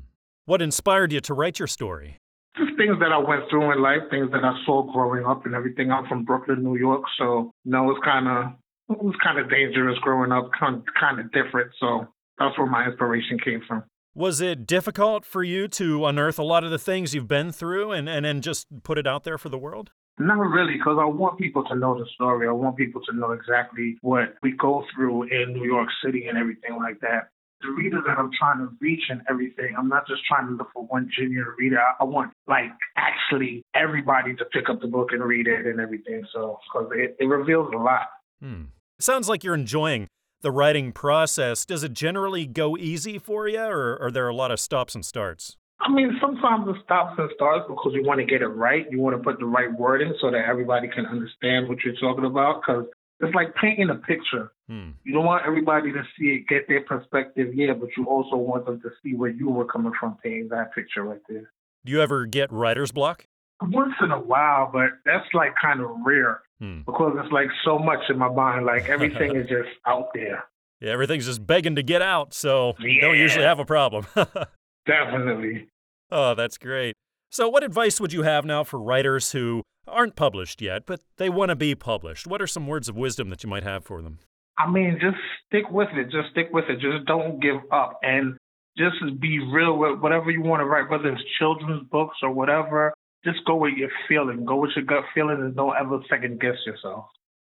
[0.49, 2.21] What inspired you to write your story?
[2.57, 5.55] Just things that I went through in life, things that I saw growing up and
[5.55, 5.93] everything.
[5.93, 8.55] I'm from Brooklyn, New York, so you know it's kind of
[8.89, 11.73] it was kind of dangerous growing up, kind kind of different.
[11.79, 12.07] So
[12.39, 13.85] that's where my inspiration came from.
[14.15, 17.93] Was it difficult for you to unearth a lot of the things you've been through
[17.93, 19.91] and, and then just put it out there for the world?
[20.19, 22.49] Not really, because I want people to know the story.
[22.49, 26.39] I want people to know exactly what we go through in New York City and
[26.39, 27.29] everything like that.
[27.61, 30.69] The reader that I'm trying to reach and everything, I'm not just trying to look
[30.73, 31.81] for one junior reader.
[32.01, 36.25] I, want, like, actually everybody to pick up the book and read it and everything.
[36.33, 38.09] So, because it, it reveals a lot.
[38.41, 38.65] Hmm.
[39.01, 40.07] Sounds like you're enjoying
[40.43, 41.65] the writing process.
[41.65, 45.05] Does it generally go easy for you, or are there a lot of stops and
[45.05, 45.57] starts?
[45.81, 48.87] I mean, sometimes it stops and starts because you want to get it right.
[48.91, 51.95] You want to put the right word in so that everybody can understand what you're
[51.95, 52.63] talking about.
[52.63, 52.87] Because
[53.21, 54.53] it's like painting a picture.
[54.69, 54.91] Hmm.
[55.05, 58.67] You don't want everybody to see it, get their perspective, yeah, but you also want
[58.67, 61.51] them to see where you were coming from painting that picture right there.
[61.85, 63.27] Do you ever get writer's block?
[63.61, 66.81] Once in a while, but that's like kind of rare Hmm.
[66.87, 68.67] because it's like so much in my mind.
[68.67, 70.45] Like everything is just out there.
[70.81, 74.07] Yeah, everything's just begging to get out, so you don't usually have a problem.
[74.87, 75.69] Definitely.
[76.11, 76.95] oh, that's great.
[77.31, 81.29] So, what advice would you have now for writers who aren't published yet, but they
[81.29, 82.27] want to be published?
[82.27, 84.19] What are some words of wisdom that you might have for them?
[84.59, 86.11] I mean, just stick with it.
[86.11, 86.81] Just stick with it.
[86.81, 87.99] Just don't give up.
[88.03, 88.37] And
[88.77, 92.93] just be real with whatever you want to write, whether it's children's books or whatever.
[93.25, 94.45] Just go with your feeling.
[94.45, 97.07] Go with your gut feeling and don't ever second guess yourself.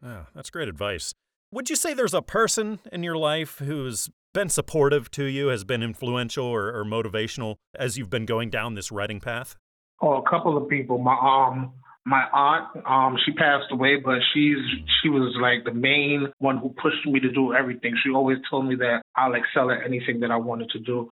[0.06, 1.14] Oh, that's great advice.
[1.52, 5.64] Would you say there's a person in your life who's been supportive to you, has
[5.64, 9.56] been influential or, or motivational as you've been going down this writing path?
[10.02, 10.98] Oh, a couple of people.
[10.98, 11.72] My um
[12.08, 14.56] my aunt, um, she passed away, but she's
[15.02, 17.96] she was like the main one who pushed me to do everything.
[18.02, 21.10] She always told me that I'll excel at anything that I wanted to do.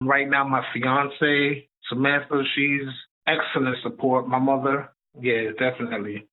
[0.00, 2.88] Right now my fiance, Samantha, she's
[3.26, 4.28] excellent support.
[4.28, 4.88] My mother,
[5.20, 6.26] yeah, definitely.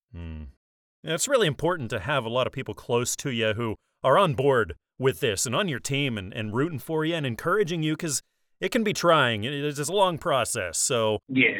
[1.03, 4.17] Yeah, it's really important to have a lot of people close to you who are
[4.17, 7.83] on board with this and on your team and, and rooting for you and encouraging
[7.83, 8.21] you because
[8.61, 9.43] it can be trying.
[9.43, 10.77] It's a long process.
[10.77, 11.57] So, Yeah.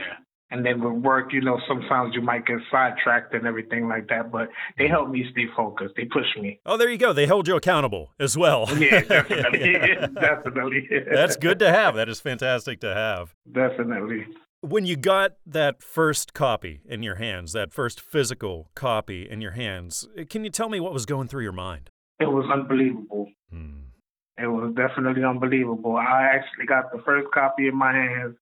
[0.50, 4.32] And then with work, you know, sometimes you might get sidetracked and everything like that,
[4.32, 5.96] but they help me stay focused.
[5.98, 6.60] They push me.
[6.66, 7.12] oh, there you go.
[7.12, 8.66] They hold you accountable as well.
[8.80, 9.74] Yeah, definitely.
[9.74, 10.08] Yeah.
[10.14, 10.88] definitely.
[11.12, 11.96] That's good to have.
[11.96, 13.36] That is fantastic to have.
[13.52, 14.26] Definitely.
[14.62, 19.52] When you got that first copy in your hands, that first physical copy in your
[19.52, 21.90] hands, can you tell me what was going through your mind?
[22.20, 23.28] It was unbelievable.
[23.52, 23.80] Hmm.
[24.38, 25.96] It was definitely unbelievable.
[25.98, 28.36] I actually got the first copy in my hands,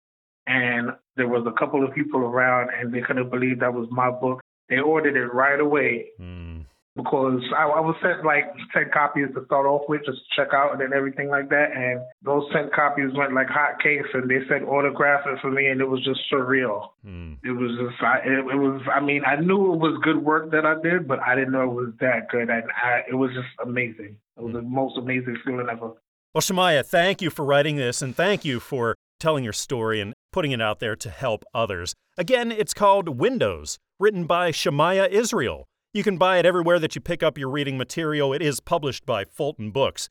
[0.46, 4.10] and there was a couple of people around, and they couldn't believe that was my
[4.10, 4.40] book.
[4.68, 6.60] They ordered it right away Hmm.
[6.96, 10.54] because I, I was sent like 10 copies to start off with, just to check
[10.54, 11.72] out and then everything like that.
[11.76, 15.80] And those 10 copies went like hotcakes, and they said autograph it for me, and
[15.80, 16.88] it was just surreal.
[17.04, 17.34] Hmm.
[17.44, 20.50] It was just, I, it, it was, I mean, I knew it was good work
[20.52, 22.48] that I did, but I didn't know it was that good.
[22.48, 24.16] And I, it was just amazing.
[24.36, 25.92] It was the most amazing feeling ever.
[26.32, 30.12] Well, Shemaiah, thank you for writing this and thank you for telling your story and
[30.34, 31.94] putting it out there to help others.
[32.18, 35.68] Again, it's called Windows, written by Shemaiah Israel.
[35.92, 38.32] You can buy it everywhere that you pick up your reading material.
[38.32, 40.08] It is published by Fulton Books.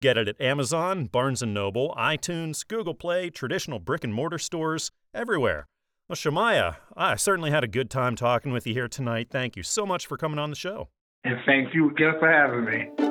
[0.00, 4.92] Get it at Amazon, Barnes & Noble, iTunes, Google Play, traditional brick and mortar stores,
[5.12, 5.66] everywhere.
[6.08, 9.28] Well, Shemaiah, I certainly had a good time talking with you here tonight.
[9.30, 10.88] Thank you so much for coming on the show.
[11.22, 13.05] And thank you again for having me.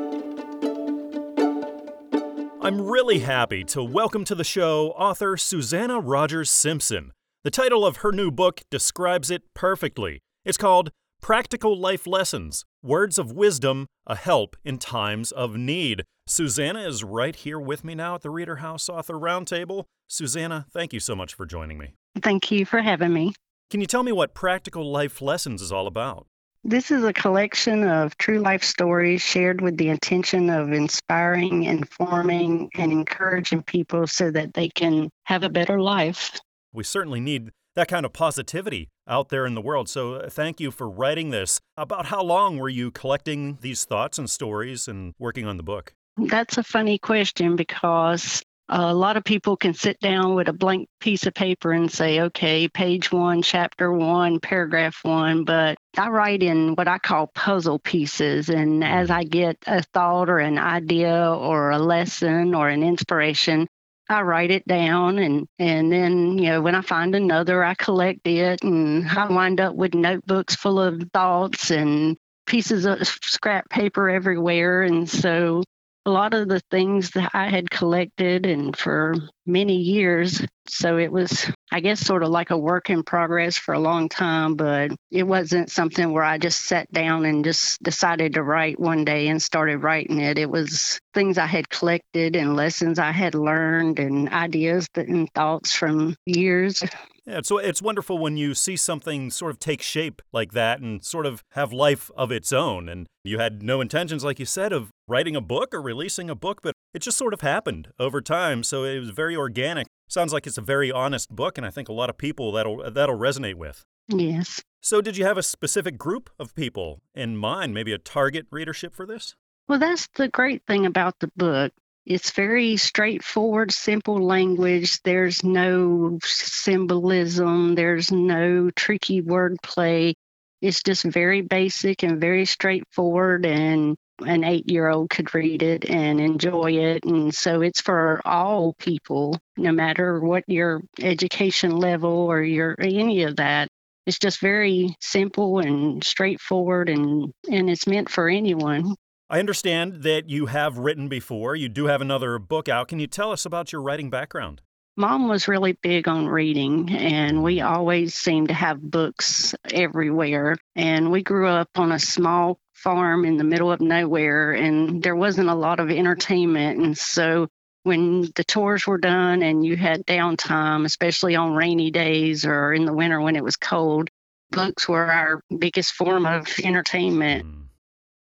[2.65, 7.11] I'm really happy to welcome to the show author Susanna Rogers Simpson.
[7.43, 10.23] The title of her new book describes it perfectly.
[10.43, 10.89] It's called
[11.21, 16.05] Practical Life Lessons Words of Wisdom, a Help in Times of Need.
[16.25, 19.83] Susanna is right here with me now at the Reader House Author Roundtable.
[20.07, 21.93] Susanna, thank you so much for joining me.
[22.19, 23.35] Thank you for having me.
[23.69, 26.25] Can you tell me what Practical Life Lessons is all about?
[26.67, 32.71] This is a collection of true life stories shared with the intention of inspiring, informing,
[32.73, 36.39] and encouraging people so that they can have a better life.
[36.73, 39.89] We certainly need that kind of positivity out there in the world.
[39.89, 41.59] So, uh, thank you for writing this.
[41.77, 45.93] About how long were you collecting these thoughts and stories and working on the book?
[46.17, 50.89] That's a funny question because a lot of people can sit down with a blank
[50.99, 55.43] piece of paper and say, okay, page one, chapter one, paragraph one.
[55.43, 58.49] But I write in what I call puzzle pieces.
[58.49, 59.19] And as mm-hmm.
[59.19, 63.67] I get a thought or an idea or a lesson or an inspiration,
[64.09, 68.27] I write it down and and then you know when I find another I collect
[68.27, 74.07] it and I wind up with notebooks full of thoughts and pieces of scrap paper
[74.07, 75.63] everywhere and so
[76.05, 79.15] a lot of the things that I had collected and for
[79.45, 80.45] many years.
[80.67, 84.09] So it was, I guess, sort of like a work in progress for a long
[84.09, 88.79] time, but it wasn't something where I just sat down and just decided to write
[88.79, 90.37] one day and started writing it.
[90.37, 95.73] It was things I had collected and lessons I had learned and ideas and thoughts
[95.73, 96.83] from years.
[97.25, 101.03] Yeah, so it's wonderful when you see something sort of take shape like that and
[101.03, 102.87] sort of have life of its own.
[102.87, 106.35] And you had no intentions, like you said, of writing a book or releasing a
[106.35, 108.61] book, but it just sort of happened over time.
[108.61, 109.87] So it was very organic.
[110.07, 112.91] Sounds like it's a very honest book, and I think a lot of people that'll
[112.91, 113.83] that'll resonate with.
[114.07, 114.61] Yes.
[114.81, 118.93] So did you have a specific group of people in mind, maybe a target readership
[118.95, 119.35] for this?
[119.67, 121.73] Well, that's the great thing about the book.
[122.05, 125.01] It's very straightforward, simple language.
[125.01, 130.13] There's no symbolism, there's no tricky wordplay.
[130.61, 135.89] it's just very basic and very straightforward and an eight year old could read it
[135.89, 137.05] and enjoy it.
[137.05, 143.23] And so it's for all people, no matter what your education level or your any
[143.23, 143.67] of that.
[144.05, 148.95] It's just very simple and straightforward and, and it's meant for anyone.
[149.27, 151.55] I understand that you have written before.
[151.55, 152.89] You do have another book out.
[152.89, 154.61] Can you tell us about your writing background?
[154.97, 160.55] Mom was really big on reading, and we always seemed to have books everywhere.
[160.75, 165.15] And we grew up on a small farm in the middle of nowhere, and there
[165.15, 166.79] wasn't a lot of entertainment.
[166.79, 167.47] And so
[167.81, 172.85] when the tours were done and you had downtime, especially on rainy days or in
[172.85, 174.09] the winter when it was cold,
[174.51, 177.45] books were our biggest form of entertainment.
[177.45, 177.64] Mm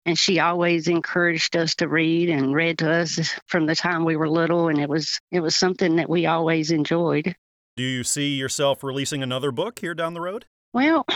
[0.10, 4.16] and she always encouraged us to read and read to us from the time we
[4.16, 7.36] were little and it was it was something that we always enjoyed.
[7.78, 10.46] Do you see yourself releasing another book here down the road?
[10.74, 11.06] Well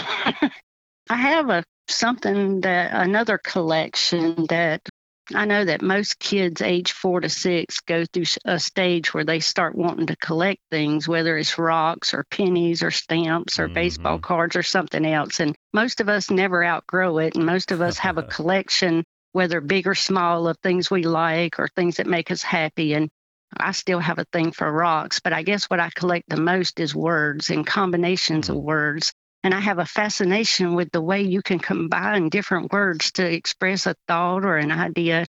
[1.09, 4.87] i have a something that another collection that
[5.33, 9.39] I know that most kids age four to six go through a stage where they
[9.39, 13.73] start wanting to collect things, whether it's rocks or pennies or stamps or mm-hmm.
[13.73, 15.39] baseball cards or something else.
[15.39, 17.35] And most of us never outgrow it.
[17.35, 21.57] And most of us have a collection, whether big or small, of things we like
[21.57, 22.93] or things that make us happy.
[22.93, 23.09] And
[23.55, 26.81] I still have a thing for rocks, but I guess what I collect the most
[26.81, 28.57] is words and combinations mm-hmm.
[28.57, 29.13] of words.
[29.43, 33.85] And I have a fascination with the way you can combine different words to express
[33.85, 35.25] a thought or an idea.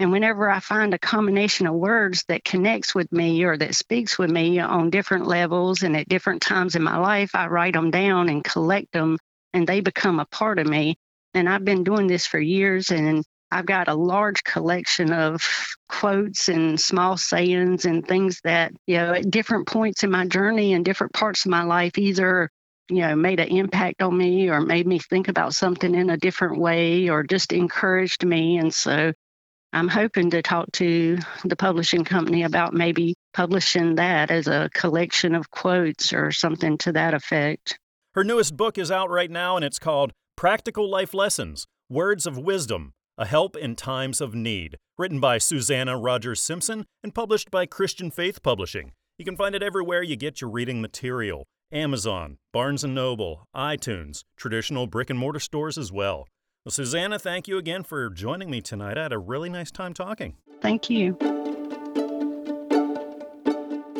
[0.00, 4.18] And whenever I find a combination of words that connects with me or that speaks
[4.18, 7.92] with me on different levels and at different times in my life, I write them
[7.92, 9.16] down and collect them
[9.52, 10.96] and they become a part of me.
[11.34, 15.46] And I've been doing this for years and I've got a large collection of
[15.88, 20.72] quotes and small sayings and things that, you know, at different points in my journey
[20.72, 22.50] and different parts of my life, either
[22.94, 26.16] you know, made an impact on me or made me think about something in a
[26.16, 28.58] different way or just encouraged me.
[28.58, 29.12] And so
[29.72, 35.34] I'm hoping to talk to the publishing company about maybe publishing that as a collection
[35.34, 37.78] of quotes or something to that effect.
[38.14, 42.36] Her newest book is out right now and it's called Practical Life Lessons Words of
[42.36, 47.64] Wisdom A Help in Times of Need, written by Susanna Rogers Simpson and published by
[47.64, 48.92] Christian Faith Publishing.
[49.16, 51.46] You can find it everywhere you get your reading material.
[51.72, 56.28] Amazon, Barnes & Noble, iTunes, traditional brick and mortar stores as well.
[56.64, 58.98] Well, Susanna, thank you again for joining me tonight.
[58.98, 60.36] I had a really nice time talking.
[60.60, 61.16] Thank you.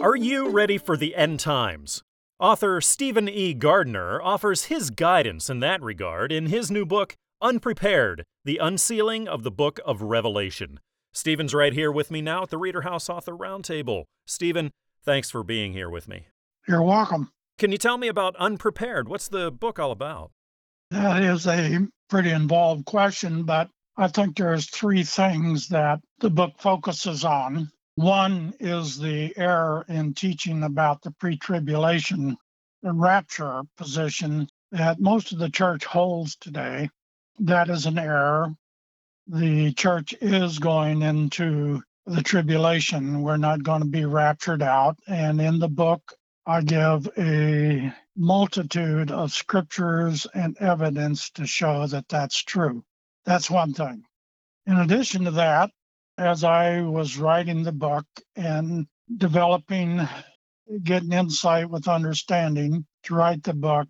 [0.02, 2.02] Are you ready for the end times?
[2.38, 3.54] Author Stephen E.
[3.54, 9.44] Gardner offers his guidance in that regard in his new book, Unprepared The Unsealing of
[9.44, 10.78] the Book of Revelation.
[11.12, 14.04] Stephen's right here with me now at the Reader House Author Roundtable.
[14.26, 14.72] Stephen,
[15.04, 16.26] thanks for being here with me.
[16.68, 17.30] You're welcome.
[17.58, 19.08] Can you tell me about Unprepared?
[19.08, 20.32] What's the book all about?
[20.90, 26.52] That is a pretty involved question, but I think there's three things that the book
[26.58, 27.70] focuses on.
[27.94, 32.36] One is the error in teaching about the pre-tribulation
[32.82, 36.90] and rapture position that most of the church holds today.
[37.38, 38.54] That is an error.
[39.26, 43.22] The church is going into the tribulation.
[43.22, 44.98] We're not going to be raptured out.
[45.06, 46.14] And in the book,
[46.44, 52.84] I give a multitude of scriptures and evidence to show that that's true.
[53.24, 54.02] That's one thing.
[54.66, 55.70] In addition to that,
[56.18, 60.08] as I was writing the book and developing,
[60.82, 63.88] getting insight with understanding to write the book,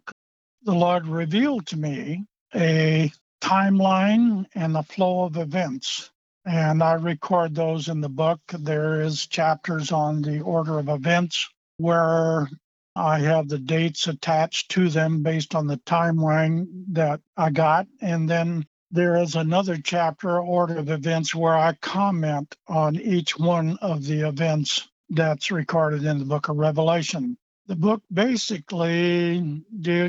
[0.63, 6.11] the Lord revealed to me a timeline and the flow of events.
[6.45, 8.41] And I record those in the book.
[8.53, 11.49] There is chapters on the order of events
[11.83, 12.49] where
[12.95, 17.87] I have the dates attached to them based on the timeline that I got.
[18.01, 23.79] And then there is another chapter, Order of Events, where I comment on each one
[23.79, 27.39] of the events that's recorded in the book of Revelation.
[27.67, 29.63] The book basically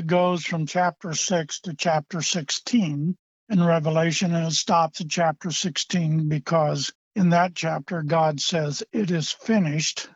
[0.06, 3.16] goes from chapter 6 to chapter 16
[3.48, 9.10] in Revelation, and it stops at chapter 16 because in that chapter, God says, It
[9.10, 10.08] is finished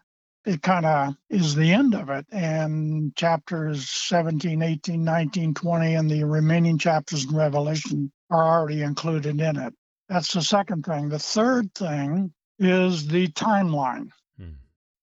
[0.48, 2.24] it kind of is the end of it.
[2.32, 9.40] And chapters 17, 18, 19, 20, and the remaining chapters in Revelation are already included
[9.42, 9.74] in it.
[10.08, 11.10] That's the second thing.
[11.10, 14.08] The third thing is the timeline.
[14.38, 14.52] Hmm.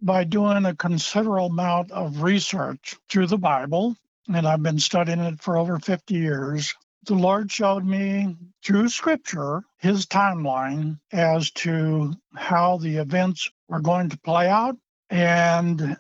[0.01, 3.95] By doing a considerable amount of research through the Bible,
[4.27, 6.73] and I've been studying it for over 50 years,
[7.05, 14.09] the Lord showed me through scripture his timeline as to how the events are going
[14.09, 14.75] to play out
[15.09, 15.97] and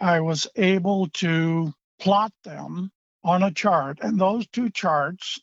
[0.00, 2.90] I was able to plot them
[3.24, 3.98] on a chart.
[4.02, 5.40] And those two charts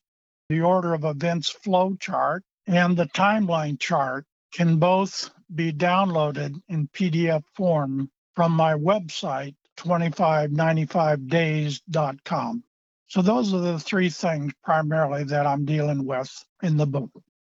[0.50, 6.88] the order of events flow chart and the timeline chart can both be downloaded in
[6.90, 12.64] PDF form from my website, 2595days.com.
[13.08, 16.32] So those are the three things primarily that I'm dealing with
[16.62, 17.10] in the book.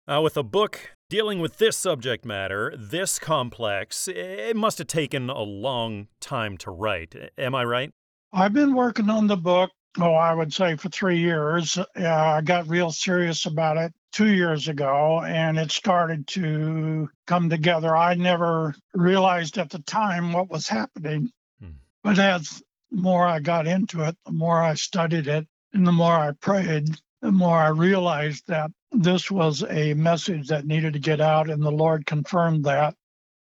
[0.08, 5.30] Uh, with a book dealing with this subject matter, this complex, it must have taken
[5.30, 7.14] a long time to write.
[7.38, 7.92] Am I right?
[8.32, 11.78] I've been working on the book, oh, I would say for three years.
[11.78, 17.48] Uh, I got real serious about it two years ago and it started to come
[17.48, 17.96] together.
[17.96, 21.30] I never realized at the time what was happening.
[21.60, 21.70] Hmm.
[22.02, 26.14] But as more I got into it, the more I studied it, and the more
[26.14, 26.88] I prayed,
[27.20, 28.70] the more I realized that
[29.02, 32.94] this was a message that needed to get out, and the Lord confirmed that.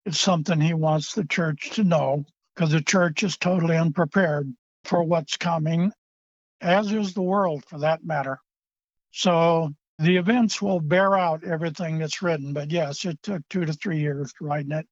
[0.05, 2.25] It's something He wants the church to know
[2.55, 4.51] because the church is totally unprepared
[4.83, 5.91] for what's coming,
[6.61, 8.39] as is the world for that matter.
[9.11, 13.73] So the events will bear out everything that's written, but yes, it took two to
[13.73, 14.87] three years to write it.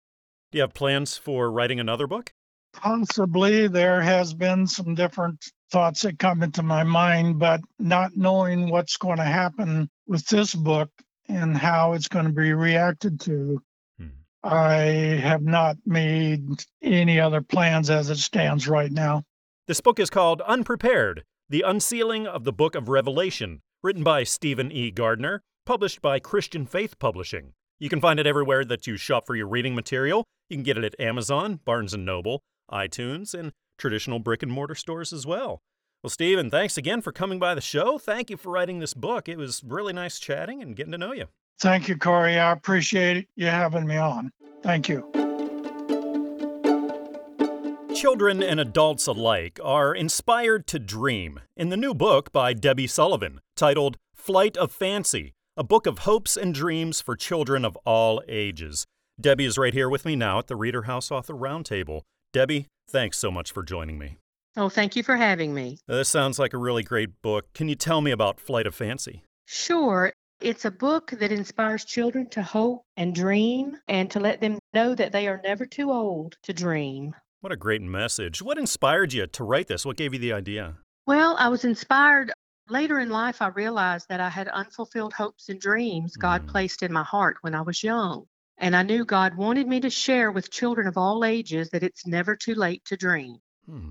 [0.51, 2.33] Do you have plans for writing another book?
[2.73, 8.69] Possibly there has been some different thoughts that come into my mind, but not knowing
[8.69, 10.89] what's going to happen with this book
[11.27, 13.61] and how it's going to be reacted to,
[13.99, 14.07] hmm.
[14.43, 14.75] I
[15.21, 19.23] have not made any other plans as it stands right now.
[19.67, 24.71] This book is called Unprepared The Unsealing of the Book of Revelation, written by Stephen
[24.71, 24.91] E.
[24.91, 27.53] Gardner, published by Christian Faith Publishing.
[27.79, 30.23] You can find it everywhere that you shop for your reading material.
[30.49, 32.41] You can get it at Amazon, Barnes & Noble,
[32.71, 35.61] iTunes, and traditional brick and mortar stores as well.
[36.05, 37.97] Well, Stephen, thanks again for coming by the show.
[37.97, 39.27] Thank you for writing this book.
[39.27, 41.25] It was really nice chatting and getting to know you.
[41.59, 42.37] Thank you, Corey.
[42.37, 44.31] I appreciate you having me on.
[44.61, 45.01] Thank you.
[47.95, 53.41] Children and adults alike are inspired to dream in the new book by Debbie Sullivan
[53.55, 58.85] titled Flight of Fancy, a book of hopes and dreams for children of all ages.
[59.19, 62.01] Debbie is right here with me now at the Reader House Author Roundtable.
[62.31, 64.19] Debbie, thanks so much for joining me.
[64.57, 65.79] Oh, thank you for having me.
[65.85, 67.51] This sounds like a really great book.
[67.53, 69.23] Can you tell me about Flight of Fancy?
[69.45, 70.13] Sure.
[70.39, 74.95] It's a book that inspires children to hope and dream and to let them know
[74.95, 77.13] that they are never too old to dream.
[77.41, 78.41] What a great message.
[78.41, 79.85] What inspired you to write this?
[79.85, 80.77] What gave you the idea?
[81.05, 82.31] Well, I was inspired.
[82.69, 86.47] Later in life, I realized that I had unfulfilled hopes and dreams God mm.
[86.47, 88.25] placed in my heart when I was young.
[88.57, 92.07] And I knew God wanted me to share with children of all ages that it's
[92.07, 93.37] never too late to dream.
[93.65, 93.89] Hmm.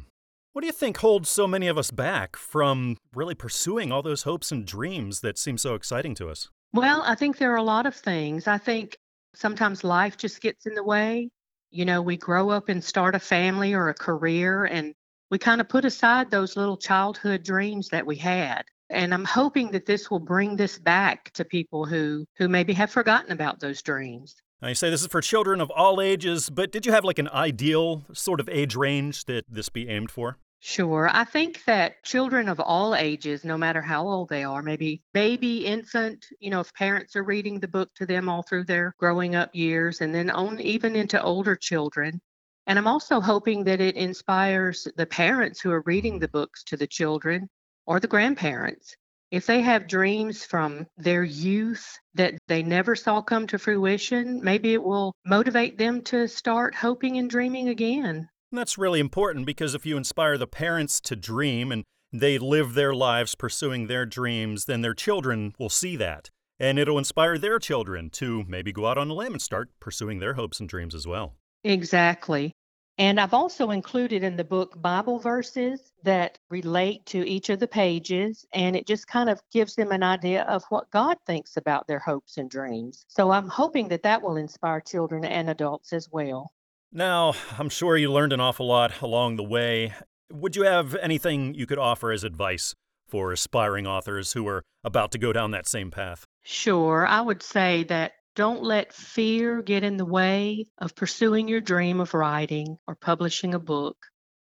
[0.55, 4.23] What do you think holds so many of us back from really pursuing all those
[4.23, 6.49] hopes and dreams that seem so exciting to us?
[6.73, 8.47] Well, I think there are a lot of things.
[8.47, 8.97] I think
[9.35, 11.29] sometimes life just gets in the way.
[11.73, 14.95] You know, we grow up and start a family or a career, and
[15.29, 18.63] we kind of put aside those little childhood dreams that we had.
[18.91, 22.93] And I'm hoping that this will bring this back to people who, who maybe have
[22.93, 24.37] forgotten about those dreams.
[24.65, 27.19] Now, you say this is for children of all ages, but did you have like
[27.19, 30.39] an ideal sort of age range that this be aimed for?
[30.59, 31.11] Sure.
[31.13, 35.67] I think that children of all ages, no matter how old they are, maybe baby,
[35.67, 39.35] infant, you know, if parents are reading the book to them all through their growing
[39.35, 42.19] up years, and then on even into older children.
[42.67, 46.21] And I'm also hoping that it inspires the parents who are reading mm-hmm.
[46.21, 47.51] the books to the children
[47.85, 48.97] or the grandparents
[49.35, 54.75] if they have dreams from their youth that they never saw come to fruition, maybe
[54.75, 58.29] it will motivate them to start hoping and dreaming again.
[58.53, 61.83] And that's really important because if you inspire the parents to dream and
[62.13, 66.31] they live their lives pursuing their dreams, then their children will see that.
[66.61, 70.21] And it'll inspire their children to maybe go out on a limb and start pursuing
[70.21, 71.35] their hopes and dreams as well.
[71.65, 72.53] Exactly.
[72.97, 77.67] And I've also included in the book Bible verses that relate to each of the
[77.67, 81.89] pages, and it just kind of gives them an idea of what God thinks about
[81.89, 83.05] their hopes and dreams.
[83.09, 86.53] So I'm hoping that that will inspire children and adults as well.
[86.93, 89.93] Now, I'm sure you learned an awful lot along the way.
[90.33, 92.75] Would you have anything you could offer as advice
[93.09, 96.25] for aspiring authors who are about to go down that same path?
[96.45, 97.05] Sure.
[97.07, 102.01] I would say that don't let fear get in the way of pursuing your dream
[102.01, 103.97] of writing or publishing a book.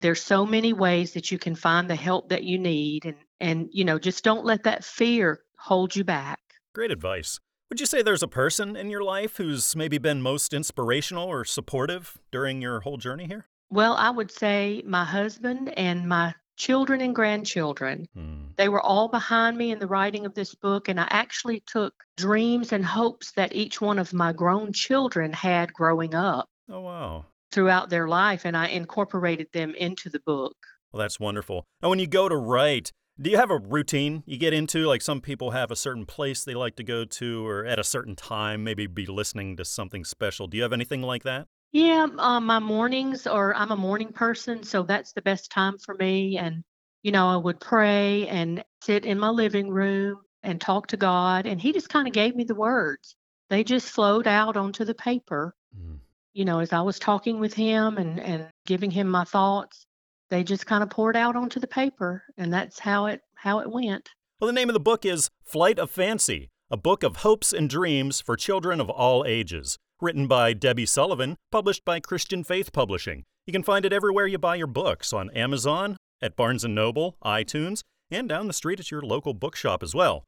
[0.01, 3.69] There's so many ways that you can find the help that you need and and
[3.73, 6.41] you know, just don't let that fear hold you back.
[6.75, 7.39] Great advice.
[7.71, 11.45] Would you say there's a person in your life who's maybe been most inspirational or
[11.45, 13.47] supportive during your whole journey here?
[13.71, 18.07] Well, I would say my husband and my children and grandchildren.
[18.15, 18.49] Hmm.
[18.57, 21.95] They were all behind me in the writing of this book, and I actually took
[22.17, 26.49] dreams and hopes that each one of my grown children had growing up.
[26.69, 27.27] Oh, wow.
[27.53, 30.57] Throughout their life, and I incorporated them into the book.
[30.93, 31.65] Well, that's wonderful.
[31.83, 34.87] Now, when you go to write, Do you have a routine you get into?
[34.87, 37.85] Like some people have a certain place they like to go to or at a
[37.85, 40.47] certain time, maybe be listening to something special.
[40.47, 41.49] Do you have anything like that?
[41.73, 45.95] Yeah, um, my mornings or I'm a morning person, so that's the best time for
[45.95, 46.39] me.
[46.39, 46.65] And,
[47.03, 51.47] you know, I would pray and sit in my living room and talk to God.
[51.47, 53.17] And He just kind of gave me the words.
[53.51, 55.55] They just flowed out onto the paper.
[55.77, 55.99] Mm.
[56.33, 59.87] You know, as I was talking with Him and, and giving Him my thoughts,
[60.31, 62.23] they just kind of poured out onto the paper.
[62.39, 64.09] And that's how it how it went.
[64.41, 67.69] Well, the name of the book is Flight of Fancy, a book of hopes and
[67.69, 69.79] dreams for children of all ages.
[70.01, 73.25] Written by Debbie Sullivan, published by Christian Faith Publishing.
[73.49, 77.17] You can find it everywhere you buy your books on Amazon, at Barnes & Noble,
[77.25, 80.23] iTunes, and down the street at your local bookshop as well.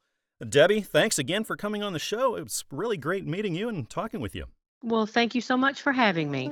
[0.49, 2.35] Debbie, thanks again for coming on the show.
[2.35, 4.47] It was really great meeting you and talking with you.
[4.83, 6.51] Well, thank you so much for having me.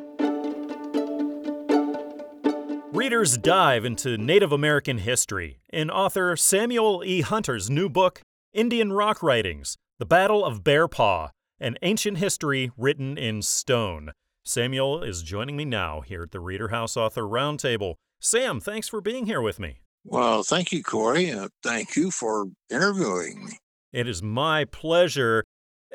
[2.92, 7.22] Readers dive into Native American history in author Samuel E.
[7.22, 8.20] Hunter's new book,
[8.52, 11.30] Indian Rock Writings The Battle of Bear Paw
[11.61, 14.12] an ancient history written in stone.
[14.44, 17.94] Samuel is joining me now here at the Reader House Author Roundtable.
[18.20, 19.80] Sam, thanks for being here with me.
[20.04, 21.30] Well, thank you, Corey.
[21.30, 23.59] Uh, thank you for interviewing me.
[23.92, 25.44] It is my pleasure.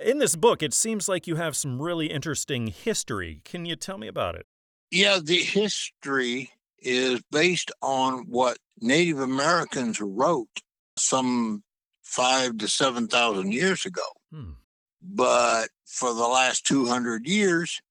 [0.01, 3.41] In this book, it seems like you have some really interesting history.
[3.43, 4.45] Can you tell me about it?
[4.91, 10.49] Yeah, the history is based on what Native Americans wrote
[10.97, 11.63] some
[12.03, 14.03] five to 7,000 years ago.
[14.31, 14.51] Hmm.
[15.03, 17.81] But for the last 200 years,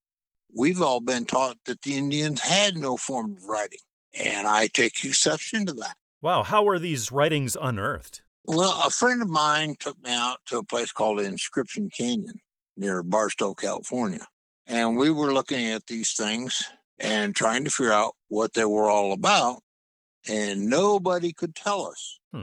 [0.55, 3.79] we've all been taught that the Indians had no form of writing.
[4.15, 5.97] And I take exception to that.
[6.21, 8.23] Wow, how were these writings unearthed?
[8.45, 12.41] Well, a friend of mine took me out to a place called Inscription Canyon
[12.77, 14.27] near Barstow, California.
[14.67, 16.63] And we were looking at these things
[16.99, 19.63] and trying to figure out what they were all about.
[20.29, 22.19] And nobody could tell us.
[22.33, 22.43] Hmm.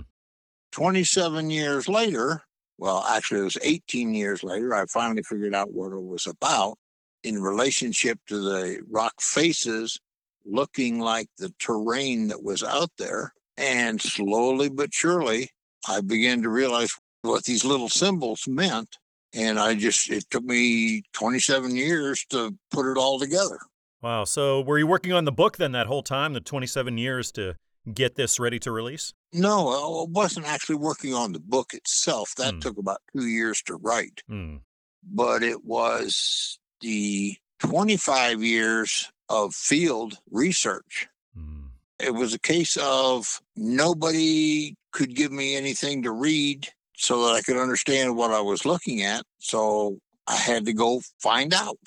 [0.71, 2.43] 27 years later,
[2.79, 6.77] well, actually, it was 18 years later, I finally figured out what it was about
[7.25, 9.99] in relationship to the rock faces
[10.45, 13.33] looking like the terrain that was out there.
[13.57, 15.49] And slowly but surely,
[15.89, 18.87] I began to realize what these little symbols meant.
[19.33, 23.59] And I just, it took me 27 years to put it all together.
[24.01, 24.23] Wow.
[24.23, 27.55] So were you working on the book then that whole time, the 27 years to
[27.93, 29.13] get this ready to release?
[29.33, 32.33] No, I wasn't actually working on the book itself.
[32.35, 32.59] That Hmm.
[32.59, 34.21] took about two years to write.
[34.27, 34.57] Hmm.
[35.03, 41.07] But it was the 25 years of field research.
[41.35, 41.67] Hmm.
[41.99, 46.67] It was a case of nobody could give me anything to read
[46.97, 49.23] so that I could understand what I was looking at.
[49.39, 51.77] So I had to go find out.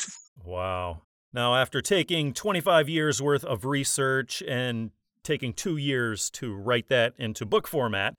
[0.45, 1.03] Wow.
[1.35, 4.91] Now, after taking 25 years worth of research and
[5.23, 8.15] taking two years to write that into book format,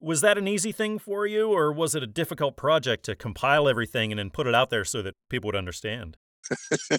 [0.00, 3.68] was that an easy thing for you, or was it a difficult project to compile
[3.68, 6.16] everything and then put it out there so that people would understand?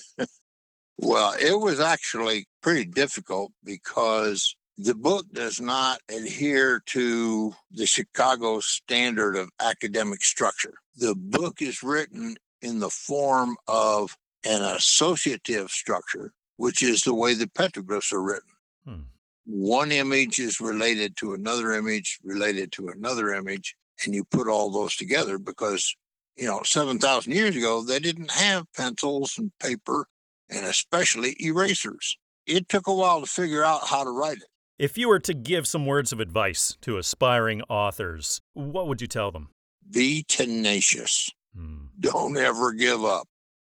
[1.00, 8.60] Well, it was actually pretty difficult because the book does not adhere to the Chicago
[8.60, 10.74] standard of academic structure.
[10.96, 17.36] The book is written in the form of an associative structure, which is the way
[17.36, 18.50] the petroglyphs are written.
[18.84, 19.02] Hmm.
[19.50, 24.70] One image is related to another image, related to another image, and you put all
[24.70, 25.96] those together because,
[26.36, 30.06] you know, 7,000 years ago, they didn't have pencils and paper
[30.50, 32.18] and especially erasers.
[32.46, 34.44] It took a while to figure out how to write it.
[34.78, 39.08] If you were to give some words of advice to aspiring authors, what would you
[39.08, 39.50] tell them?
[39.90, 41.30] Be tenacious.
[41.56, 41.86] Hmm.
[42.00, 43.28] Don't ever give up.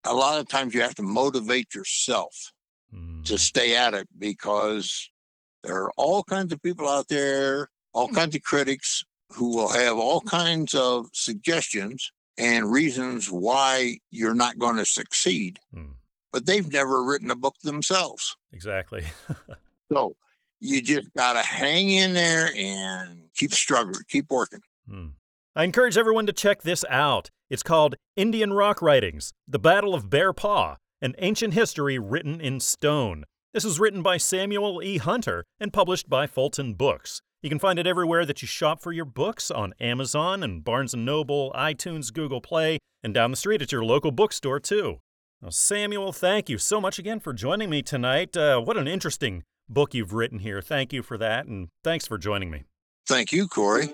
[0.04, 2.52] A lot of times you have to motivate yourself
[2.92, 3.22] Hmm.
[3.22, 5.10] to stay at it because
[5.62, 9.96] there are all kinds of people out there, all kinds of critics who will have
[9.96, 15.92] all kinds of suggestions and reasons why you're not going to succeed, Hmm.
[16.32, 18.36] but they've never written a book themselves.
[18.52, 19.04] Exactly.
[19.92, 20.16] So
[20.58, 24.60] you just got to hang in there and keep struggling, keep working.
[24.88, 25.08] Hmm.
[25.54, 27.28] I encourage everyone to check this out.
[27.50, 32.58] It's called Indian Rock Writings The Battle of Bear Paw, an ancient history written in
[32.58, 33.24] stone.
[33.54, 34.96] This was written by Samuel E.
[34.96, 37.20] Hunter and published by Fulton Books.
[37.42, 40.94] You can find it everywhere that you shop for your books on Amazon and Barnes
[40.94, 45.00] & Noble, iTunes, Google Play, and down the street at your local bookstore too.
[45.42, 48.34] Now, Samuel, thank you so much again for joining me tonight.
[48.34, 50.62] Uh, what an interesting book you've written here.
[50.62, 52.64] Thank you for that, and thanks for joining me.
[53.06, 53.92] Thank you, Corey.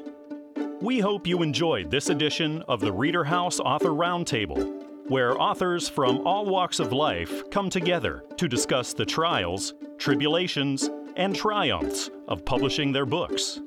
[0.81, 6.27] We hope you enjoyed this edition of the Reader House Author Roundtable, where authors from
[6.27, 12.93] all walks of life come together to discuss the trials, tribulations, and triumphs of publishing
[12.93, 13.61] their books.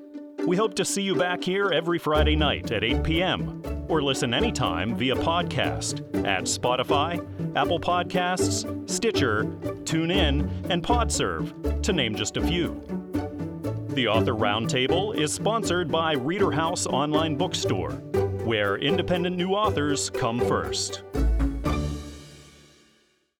[0.46, 3.62] We hope to see you back here every Friday night at 8 p.m.
[3.89, 7.20] or listen anytime via podcast at Spotify,
[7.56, 9.44] Apple Podcasts, Stitcher,
[9.84, 12.82] TuneIn, and Podserve, to name just a few.
[13.89, 17.92] The Author Roundtable is sponsored by Reader House Online Bookstore,
[18.46, 21.04] where independent new authors come first.